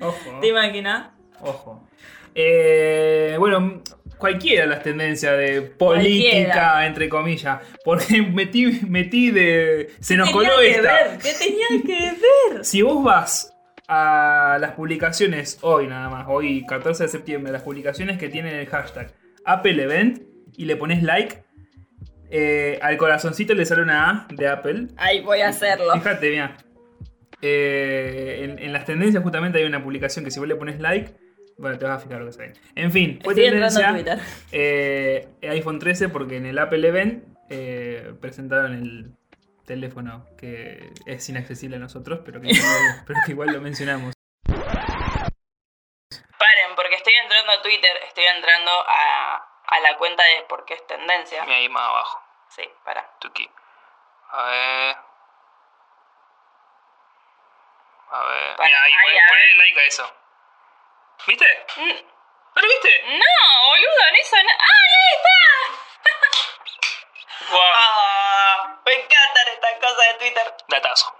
Ojo. 0.00 0.38
¿Te 0.40 0.48
imaginas? 0.48 1.08
Ojo. 1.40 1.88
Eh, 2.34 3.34
bueno, 3.38 3.82
cualquiera 4.16 4.62
de 4.62 4.68
las 4.68 4.82
tendencias 4.82 5.36
de 5.36 5.62
política, 5.62 6.30
Cualquiera. 6.30 6.86
entre 6.86 7.08
comillas. 7.08 7.60
Porque 7.84 8.22
metí, 8.22 8.80
metí 8.86 9.30
de. 9.30 9.90
Se 10.00 10.16
nos 10.16 10.28
¿Qué 10.28 10.34
coló 10.34 10.60
esta. 10.60 10.82
ver? 10.82 11.18
¿Qué 11.18 11.32
tenía 11.34 11.66
que 11.84 12.12
ver? 12.52 12.64
Si 12.64 12.82
vos 12.82 13.02
vas 13.02 13.54
a 13.88 14.58
las 14.60 14.72
publicaciones 14.72 15.58
hoy 15.62 15.86
nada 15.88 16.08
más, 16.10 16.26
hoy 16.28 16.64
14 16.66 17.04
de 17.04 17.08
septiembre, 17.08 17.52
las 17.52 17.62
publicaciones 17.62 18.18
que 18.18 18.28
tienen 18.28 18.54
el 18.54 18.66
hashtag 18.66 19.12
Apple 19.44 19.82
Event 19.82 20.22
y 20.56 20.66
le 20.66 20.76
pones 20.76 21.02
like, 21.02 21.42
eh, 22.30 22.78
al 22.82 22.96
corazoncito 22.96 23.54
le 23.54 23.64
sale 23.66 23.82
una 23.82 24.10
A 24.10 24.26
de 24.30 24.48
Apple. 24.48 24.86
Ay, 24.96 25.20
voy 25.20 25.40
a 25.40 25.48
hacerlo. 25.48 25.92
Fíjate, 25.94 26.30
mira. 26.30 26.56
Eh, 27.40 28.40
en, 28.42 28.58
en 28.58 28.72
las 28.72 28.84
tendencias 28.84 29.22
justamente 29.22 29.58
hay 29.58 29.64
una 29.64 29.80
publicación 29.82 30.24
que 30.24 30.30
si 30.32 30.40
vos 30.40 30.48
le 30.48 30.56
pones 30.56 30.80
like, 30.80 31.12
bueno, 31.56 31.78
te 31.78 31.84
vas 31.84 32.00
a 32.00 32.04
fijar 32.04 32.20
lo 32.20 32.26
que 32.26 32.32
sale. 32.32 32.52
En 32.74 32.90
fin, 32.92 33.20
fue 33.22 33.32
Estoy 33.34 33.46
entrando 33.46 33.68
tendencia 33.78 33.88
a 33.88 33.92
Twitter. 33.94 34.18
eh, 34.52 35.28
iPhone 35.42 35.78
13 35.78 36.08
porque 36.08 36.36
en 36.36 36.46
el 36.46 36.58
Apple 36.58 36.86
Event 36.86 37.24
eh, 37.50 38.12
presentaron 38.20 38.74
el 38.74 39.12
teléfono 39.66 40.26
que 40.38 40.90
es 41.06 41.28
inaccesible 41.28 41.76
a 41.76 41.78
nosotros, 41.78 42.20
pero 42.24 42.40
que 42.40 42.48
igual, 42.50 42.62
pero 43.06 43.20
que 43.26 43.32
igual 43.32 43.52
lo 43.52 43.60
mencionamos. 43.60 44.14
Paren, 44.46 45.30
porque 46.76 46.94
estoy 46.96 47.12
entrando 47.22 47.52
a 47.52 47.62
Twitter, 47.62 47.90
estoy 48.06 48.24
entrando 48.34 48.70
a, 48.70 49.42
a 49.70 49.80
la 49.80 49.96
cuenta 49.98 50.22
de 50.24 50.42
por 50.48 50.64
qué 50.64 50.74
es 50.74 50.86
tendencia. 50.86 51.42
ahí 51.42 51.68
más 51.68 51.82
abajo, 51.88 52.22
Sí, 52.48 52.62
para. 52.84 53.06
Tuki. 53.18 53.48
A 54.30 54.42
ver. 54.44 54.96
A 58.10 58.22
ver. 58.24 58.56
Bueno, 58.56 58.76
ahí, 58.82 58.92
poné- 58.92 59.14
ver. 59.14 59.56
like 59.58 59.80
a 59.80 59.84
eso. 59.84 60.12
¿Viste? 61.26 61.66
¿No 61.76 62.62
lo 62.62 62.68
viste? 62.68 63.02
No, 63.06 63.66
boludo, 63.68 64.08
en 64.08 64.16
eso 64.16 64.36
no. 64.36 64.50
¡Ay, 64.50 64.90
ahí 64.98 65.14
está! 65.16 65.38
Ah, 67.50 68.80
me 68.84 68.92
encantan 68.92 69.48
estas 69.54 69.72
cosas 69.80 70.06
de 70.12 70.18
Twitter. 70.18 70.54
Datazo. 70.68 71.14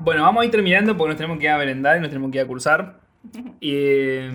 Bueno, 0.00 0.22
vamos 0.22 0.42
a 0.42 0.44
ir 0.44 0.50
terminando 0.50 0.94
porque 0.96 1.10
nos 1.10 1.16
tenemos 1.16 1.38
que 1.38 1.44
ir 1.44 1.50
a 1.50 1.56
merendar 1.56 1.96
y 1.96 2.00
nos 2.00 2.08
tenemos 2.10 2.30
que 2.30 2.38
ir 2.38 2.44
a 2.44 2.46
cursar. 2.46 3.00
Y 3.60 3.72
eh, 3.76 4.30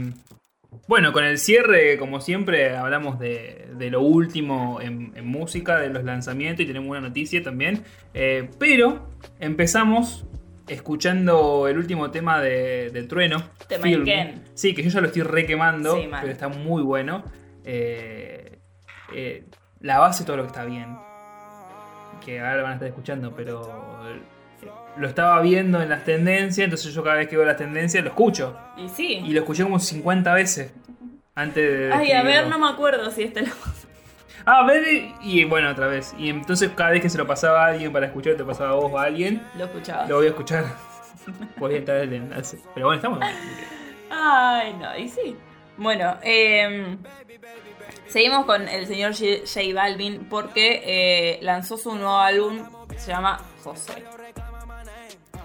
bueno, 0.90 1.14
con 1.14 1.24
el 1.24 1.38
cierre, 1.38 2.00
como 2.00 2.20
siempre, 2.20 2.76
hablamos 2.76 3.20
de, 3.20 3.68
de 3.78 3.92
lo 3.92 4.02
último 4.02 4.82
en, 4.82 5.14
en 5.16 5.28
música, 5.28 5.78
de 5.78 5.90
los 5.90 6.04
lanzamientos 6.04 6.64
y 6.64 6.66
tenemos 6.66 6.90
una 6.90 7.00
noticia 7.00 7.44
también. 7.44 7.84
Eh, 8.16 8.50
pero 8.58 9.08
empezamos 9.40 10.26
escuchando 10.68 11.68
el 11.68 11.78
último 11.78 12.10
tema 12.10 12.42
de, 12.42 12.90
del 12.90 13.08
trueno. 13.08 13.38
Tema 13.68 13.84
Film. 13.84 14.02
Iken. 14.02 14.44
Sí, 14.56 14.74
que 14.74 14.82
yo 14.82 14.90
ya 14.90 15.02
lo 15.02 15.06
estoy 15.06 15.22
requemando, 15.22 15.96
Sí, 15.96 16.10
pero 16.10 16.32
está 16.32 16.48
muy 16.48 16.82
bueno. 16.82 17.24
Eh, 17.64 18.58
eh, 19.14 19.44
la 19.82 20.00
base 20.00 20.24
todo 20.24 20.38
lo 20.38 20.42
que 20.42 20.48
está 20.48 20.66
bien. 20.66 20.98
Que 22.26 22.40
ahora 22.40 22.64
van 22.64 22.72
a 22.72 22.74
estar 22.74 22.88
escuchando, 22.88 23.36
pero 23.36 23.62
lo 24.98 25.08
estaba 25.08 25.40
viendo 25.42 25.82
en 25.82 25.90
las 25.90 26.04
tendencias, 26.04 26.66
entonces 26.66 26.94
yo 26.94 27.04
cada 27.04 27.18
vez 27.18 27.28
que 27.28 27.38
veo 27.38 27.46
las 27.46 27.58
tendencias 27.58 28.04
lo 28.04 28.10
escucho. 28.10 28.58
Y 28.78 28.90
sí. 28.90 29.22
Y 29.26 29.32
lo 29.32 29.40
escuché 29.42 29.64
como 29.64 29.80
50 29.80 30.34
veces 30.34 30.74
antes 31.36 31.64
de... 31.80 31.94
Ay, 31.94 32.12
a 32.12 32.24
ver, 32.24 32.48
no 32.48 32.60
me 32.60 32.68
acuerdo 32.68 33.10
si 33.12 33.24
este 33.24 33.42
lo. 33.42 33.54
Ah, 34.46 34.62
a 34.62 34.66
ver, 34.66 34.84
y 35.22 35.44
bueno, 35.44 35.70
otra 35.70 35.88
vez. 35.88 36.16
Y 36.18 36.30
entonces 36.30 36.72
cada 36.76 36.92
vez 36.92 37.02
que 37.02 37.10
se 37.10 37.18
lo 37.20 37.28
pasaba 37.28 37.66
a 37.66 37.68
alguien 37.68 37.92
para 37.92 38.08
escuchar, 38.08 38.36
te 38.36 38.44
pasaba 38.44 38.72
a 38.72 38.74
vos 38.74 38.90
o 38.92 38.98
a 38.98 39.04
alguien, 39.04 39.46
Lo 39.56 39.66
escuchaba. 39.66 40.08
lo 40.08 40.16
voy 40.16 40.26
a 40.26 40.30
escuchar. 40.30 40.66
voy 41.58 41.76
a 41.76 41.78
entrar 41.78 41.98
el 41.98 42.14
enlace. 42.14 42.58
Pero 42.74 42.88
bueno, 42.88 42.96
estamos. 43.00 43.20
Ay, 44.10 44.74
no, 44.80 44.98
y 44.98 45.08
sí. 45.10 45.36
Bueno, 45.78 46.18
eh, 46.24 46.98
seguimos 48.08 48.46
con 48.46 48.68
el 48.68 48.88
señor 48.88 49.12
J 49.14 49.42
J 49.46 49.74
Balvin 49.76 50.26
porque 50.30 50.82
eh, 50.84 51.40
lanzó 51.42 51.78
su 51.78 51.94
nuevo 51.94 52.18
álbum, 52.18 52.60
se 52.98 53.12
llama 53.12 53.40
José. 53.64 54.04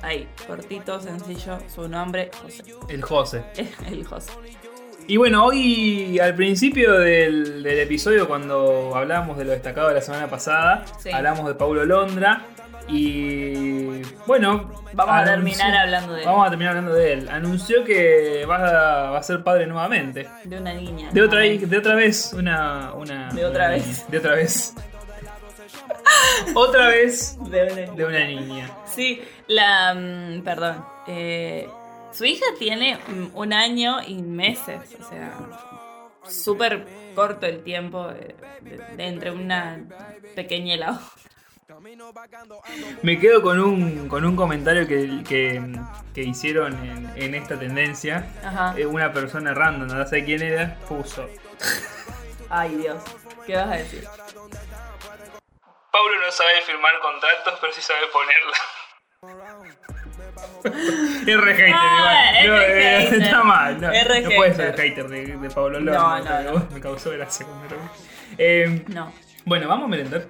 Ahí, 0.05 0.29
cortito, 0.47 1.01
sencillo, 1.01 1.59
su 1.75 1.89
nombre, 1.89 2.31
José. 2.43 2.63
El 2.89 3.03
José. 3.03 3.45
El 3.89 4.05
José. 4.05 4.33
Y 5.07 5.17
bueno, 5.17 5.45
hoy 5.45 6.19
al 6.19 6.35
principio 6.35 6.93
del, 6.99 7.63
del 7.63 7.79
episodio, 7.81 8.27
cuando 8.29 8.93
hablábamos 8.95 9.37
de 9.39 9.45
lo 9.45 9.51
destacado 9.53 9.89
de 9.89 9.95
la 9.95 10.01
semana 10.01 10.29
pasada, 10.29 10.85
Sí. 10.99 11.11
hablamos 11.11 11.47
de 11.47 11.55
Paulo 11.55 11.85
Londra. 11.85 12.47
Y 12.89 14.03
bueno, 14.27 14.71
Vamos 14.93 15.15
a 15.15 15.25
terminar 15.25 15.75
hablando 15.75 16.13
de 16.13 16.21
él. 16.21 16.27
Vamos 16.27 16.47
a 16.47 16.51
terminar 16.51 16.77
hablando 16.77 16.95
de 16.95 17.13
él. 17.15 17.29
Anunció 17.31 17.83
que 17.85 18.45
va 18.49 18.57
a, 18.57 19.11
va 19.11 19.19
a 19.19 19.23
ser 19.23 19.43
padre 19.43 19.67
nuevamente. 19.67 20.29
De 20.45 20.59
una 20.59 20.75
niña. 20.75 21.09
De 21.11 21.23
otra, 21.23 21.41
de 21.41 21.79
otra 21.79 21.95
vez, 21.95 22.33
una. 22.35 22.93
una 22.95 23.33
De 23.33 23.45
otra 23.45 23.67
una 23.67 23.75
vez. 23.75 24.05
De 24.09 24.19
otra 24.19 24.35
vez. 24.35 24.75
Otra 26.55 26.89
vez 26.89 27.37
De 27.51 27.63
una 27.65 27.93
de 27.95 28.05
una 28.05 28.25
niña. 28.27 28.71
Sí, 28.87 29.23
la. 29.47 29.95
mm, 29.95 30.43
perdón. 30.43 30.85
eh, 31.07 31.69
su 32.13 32.25
hija 32.25 32.47
tiene 32.59 32.97
mm, 33.09 33.27
un 33.37 33.53
año 33.53 33.99
y 34.07 34.23
meses. 34.23 34.81
O 35.01 35.09
sea, 35.09 35.33
súper 36.29 36.87
corto 37.15 37.47
el 37.47 37.63
tiempo 37.63 38.07
de- 38.09 38.35
de- 38.63 38.97
de 38.97 39.07
entre 39.07 39.31
una 39.31 39.81
pequeña 40.35 40.75
y 40.75 40.79
la 40.79 40.93
otra. 40.93 41.05
Me 43.03 43.19
quedo 43.19 43.43
con 43.43 43.61
un, 43.61 44.09
con 44.09 44.25
un 44.25 44.37
comentario 44.37 44.87
que, 44.87 45.23
que, 45.27 45.61
que 46.15 46.23
hicieron 46.23 46.73
en, 46.85 47.11
en 47.17 47.35
esta 47.35 47.59
tendencia. 47.59 48.27
Ajá. 48.45 48.75
Eh, 48.79 48.87
Una 48.87 49.13
persona 49.13 49.53
random, 49.55 49.89
no 49.89 50.07
sé 50.07 50.25
quién 50.25 50.43
era, 50.43 50.77
puso. 50.89 51.27
Ay, 52.49 52.77
Dios. 52.77 53.03
¿Qué 53.47 53.57
vas 53.57 53.69
a 53.69 53.77
decir? 53.77 54.05
Pablo 55.95 56.15
no 56.27 56.33
sabe 56.33 56.61
firmar 56.67 56.91
contratos, 57.01 57.55
pero 57.61 57.73
sí 57.73 57.81
sabe 57.81 58.01
ponerla. 58.13 58.59
es 61.27 61.41
re 61.41 61.55
hater 61.55 61.73
Ah, 61.75 62.33
igual. 62.43 62.57
No, 62.57 62.63
eh, 62.63 63.01
hater. 63.03 63.23
Está 63.23 63.43
mal. 63.45 63.81
No, 63.81 63.89
no 63.89 64.31
puede 64.37 64.55
ser 64.55 64.71
hater. 64.77 64.85
hater 64.91 65.09
de, 65.09 65.37
de 65.39 65.51
Pablo 65.51 65.81
No, 65.81 65.93
Londra. 65.93 66.19
no, 66.19 66.25
pero 66.45 66.53
no. 66.59 66.67
Me 66.75 66.81
causó 66.81 67.11
gracia 67.11 67.47
cuando. 67.47 67.77
Eh, 68.39 68.85
No. 68.89 69.13
bueno, 69.45 69.69
vamos 69.69 69.87
a 69.87 69.89
merendar. 69.89 70.25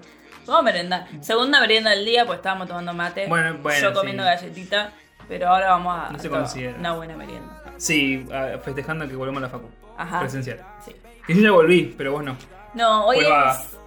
Vamos 0.46 0.60
a 0.60 0.62
merendar. 0.62 1.06
Segunda 1.22 1.60
merienda 1.60 1.90
del 1.90 2.04
día, 2.04 2.26
pues 2.26 2.36
estábamos 2.38 2.68
tomando 2.68 2.92
mate. 2.92 3.26
Bueno, 3.26 3.56
bueno, 3.62 3.80
Yo 3.80 3.94
comiendo 3.94 4.22
sí. 4.24 4.28
galletita. 4.28 4.92
Pero 5.26 5.48
ahora 5.48 5.70
vamos 5.70 5.98
a 5.98 6.10
No 6.12 6.18
se 6.18 6.28
considera. 6.28 6.76
una 6.78 6.92
buena 6.92 7.16
merienda. 7.16 7.62
Sí, 7.78 8.26
festejando 8.62 9.08
que 9.08 9.16
volvemos 9.16 9.42
a 9.42 9.46
la 9.46 9.50
facu. 9.50 9.70
Ajá. 9.96 10.20
Presencial. 10.20 10.60
Sí. 10.84 10.94
Que 11.26 11.34
yo 11.34 11.40
ya 11.40 11.50
volví, 11.52 11.94
pero 11.96 12.12
vos 12.12 12.22
no. 12.22 12.36
No, 12.74 13.06
hoy 13.06 13.16
Pues 13.16 13.28
es. 13.28 13.78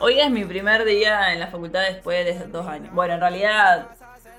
Hoy 0.00 0.20
es 0.20 0.30
mi 0.30 0.44
primer 0.44 0.84
día 0.84 1.32
en 1.32 1.40
la 1.40 1.48
facultad 1.48 1.82
después 1.82 2.24
de 2.24 2.46
dos 2.48 2.66
años. 2.66 2.92
Bueno, 2.94 3.14
en 3.14 3.20
realidad, 3.20 3.88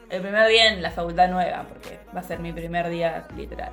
el 0.10 0.22
primer 0.22 0.48
día 0.48 0.72
en 0.74 0.82
la 0.82 0.92
facultad 0.92 1.28
nueva, 1.30 1.66
porque 1.68 2.00
va 2.16 2.22
a 2.22 2.24
ser 2.24 2.40
mi 2.40 2.54
primer 2.54 2.90
día 2.90 3.28
literal. 3.36 3.72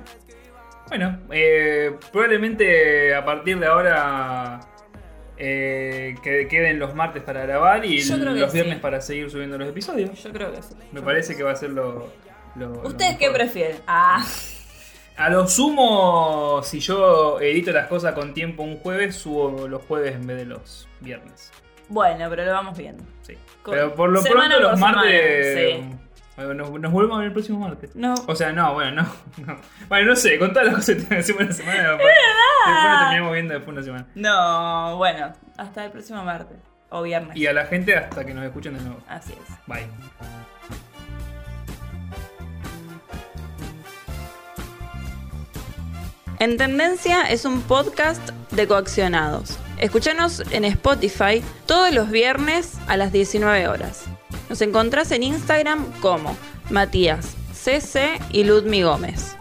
Bueno, 0.89 1.17
eh, 1.31 1.95
probablemente 2.11 3.13
a 3.15 3.23
partir 3.23 3.59
de 3.59 3.67
ahora 3.67 4.59
eh, 5.37 6.15
que 6.23 6.47
queden 6.47 6.79
los 6.79 6.93
martes 6.93 7.23
para 7.23 7.41
grabar 7.43 7.85
y 7.85 7.97
los 8.03 8.51
sí. 8.51 8.57
viernes 8.57 8.79
para 8.79 8.99
seguir 9.01 9.29
subiendo 9.29 9.57
los 9.57 9.69
episodios. 9.69 10.21
Yo 10.23 10.31
creo 10.31 10.51
que 10.53 10.61
sí. 10.61 10.75
Me 10.91 11.01
parece 11.01 11.35
que 11.35 11.43
va 11.43 11.51
a 11.51 11.55
ser 11.55 11.69
lo. 11.71 12.11
lo- 12.55 12.73
lo 12.73 12.81
¿Ustedes 12.87 13.17
qué 13.17 13.29
prefieren? 13.31 13.77
Ah, 13.87 14.25
A 15.17 15.29
lo 15.29 15.47
sumo, 15.47 16.61
si 16.63 16.79
yo 16.79 17.39
edito 17.39 17.71
las 17.71 17.87
cosas 17.87 18.13
con 18.13 18.33
tiempo 18.33 18.63
un 18.63 18.77
jueves, 18.79 19.15
subo 19.15 19.67
los 19.67 19.83
jueves 19.83 20.15
en 20.15 20.25
vez 20.27 20.37
de 20.37 20.45
los 20.45 20.87
viernes. 21.01 21.51
Bueno, 21.89 22.29
pero 22.29 22.45
lo 22.45 22.51
vamos 22.53 22.77
viendo. 22.77 23.03
Sí. 23.21 23.37
Con- 23.63 23.73
Pero 23.73 23.95
por 23.95 24.09
lo 24.09 24.21
semana 24.21 24.55
pronto 24.55 24.61
los 24.71 24.79
por 24.79 24.79
martes 24.95 25.53
semana, 25.53 25.99
Bueno, 26.35 26.53
nos, 26.53 26.71
nos 26.79 26.91
volvemos 26.91 27.15
a 27.15 27.19
ver 27.19 27.27
el 27.27 27.33
próximo 27.33 27.59
martes. 27.59 27.95
No. 27.95 28.13
O 28.27 28.35
sea, 28.35 28.51
no, 28.51 28.73
bueno, 28.73 29.01
no. 29.03 29.07
no. 29.45 29.59
Bueno, 29.89 30.11
no 30.11 30.15
sé, 30.15 30.37
con 30.39 30.53
todas 30.53 30.67
las 30.67 30.75
cosas 30.75 30.95
que 30.95 31.05
que 31.07 31.15
hacer 31.15 31.35
una 31.35 31.51
semana. 31.51 31.89
Después, 31.89 32.07
después 32.65 32.83
nos 32.85 32.99
terminamos 33.01 33.33
viendo 33.33 33.53
después 33.53 33.73
una 33.77 33.83
semana. 33.83 34.05
No, 34.15 34.97
bueno, 34.97 35.33
hasta 35.57 35.85
el 35.85 35.91
próximo 35.91 36.23
martes 36.23 36.57
o 36.89 37.01
viernes. 37.01 37.35
Y 37.35 37.47
a 37.47 37.53
la 37.53 37.65
gente 37.65 37.95
hasta 37.95 38.25
que 38.25 38.33
nos 38.33 38.45
escuchen 38.45 38.77
de 38.77 38.81
nuevo. 38.83 39.01
Así 39.07 39.33
es. 39.33 39.55
Bye. 39.67 39.87
En 46.39 46.57
Tendencia 46.57 47.23
es 47.23 47.45
un 47.45 47.61
podcast 47.61 48.29
de 48.51 48.67
coaccionados. 48.67 49.57
Escúchanos 49.79 50.41
en 50.51 50.65
Spotify 50.65 51.43
todos 51.65 51.93
los 51.93 52.09
viernes 52.09 52.73
a 52.87 52.97
las 52.97 53.11
19 53.11 53.67
horas. 53.67 54.05
Nos 54.49 54.61
encontrás 54.61 55.11
en 55.11 55.23
Instagram 55.23 55.85
como 56.01 56.35
Matías 56.69 57.35
CC 57.53 58.19
y 58.31 58.43
Ludmi 58.43 58.81
Gómez. 58.81 59.35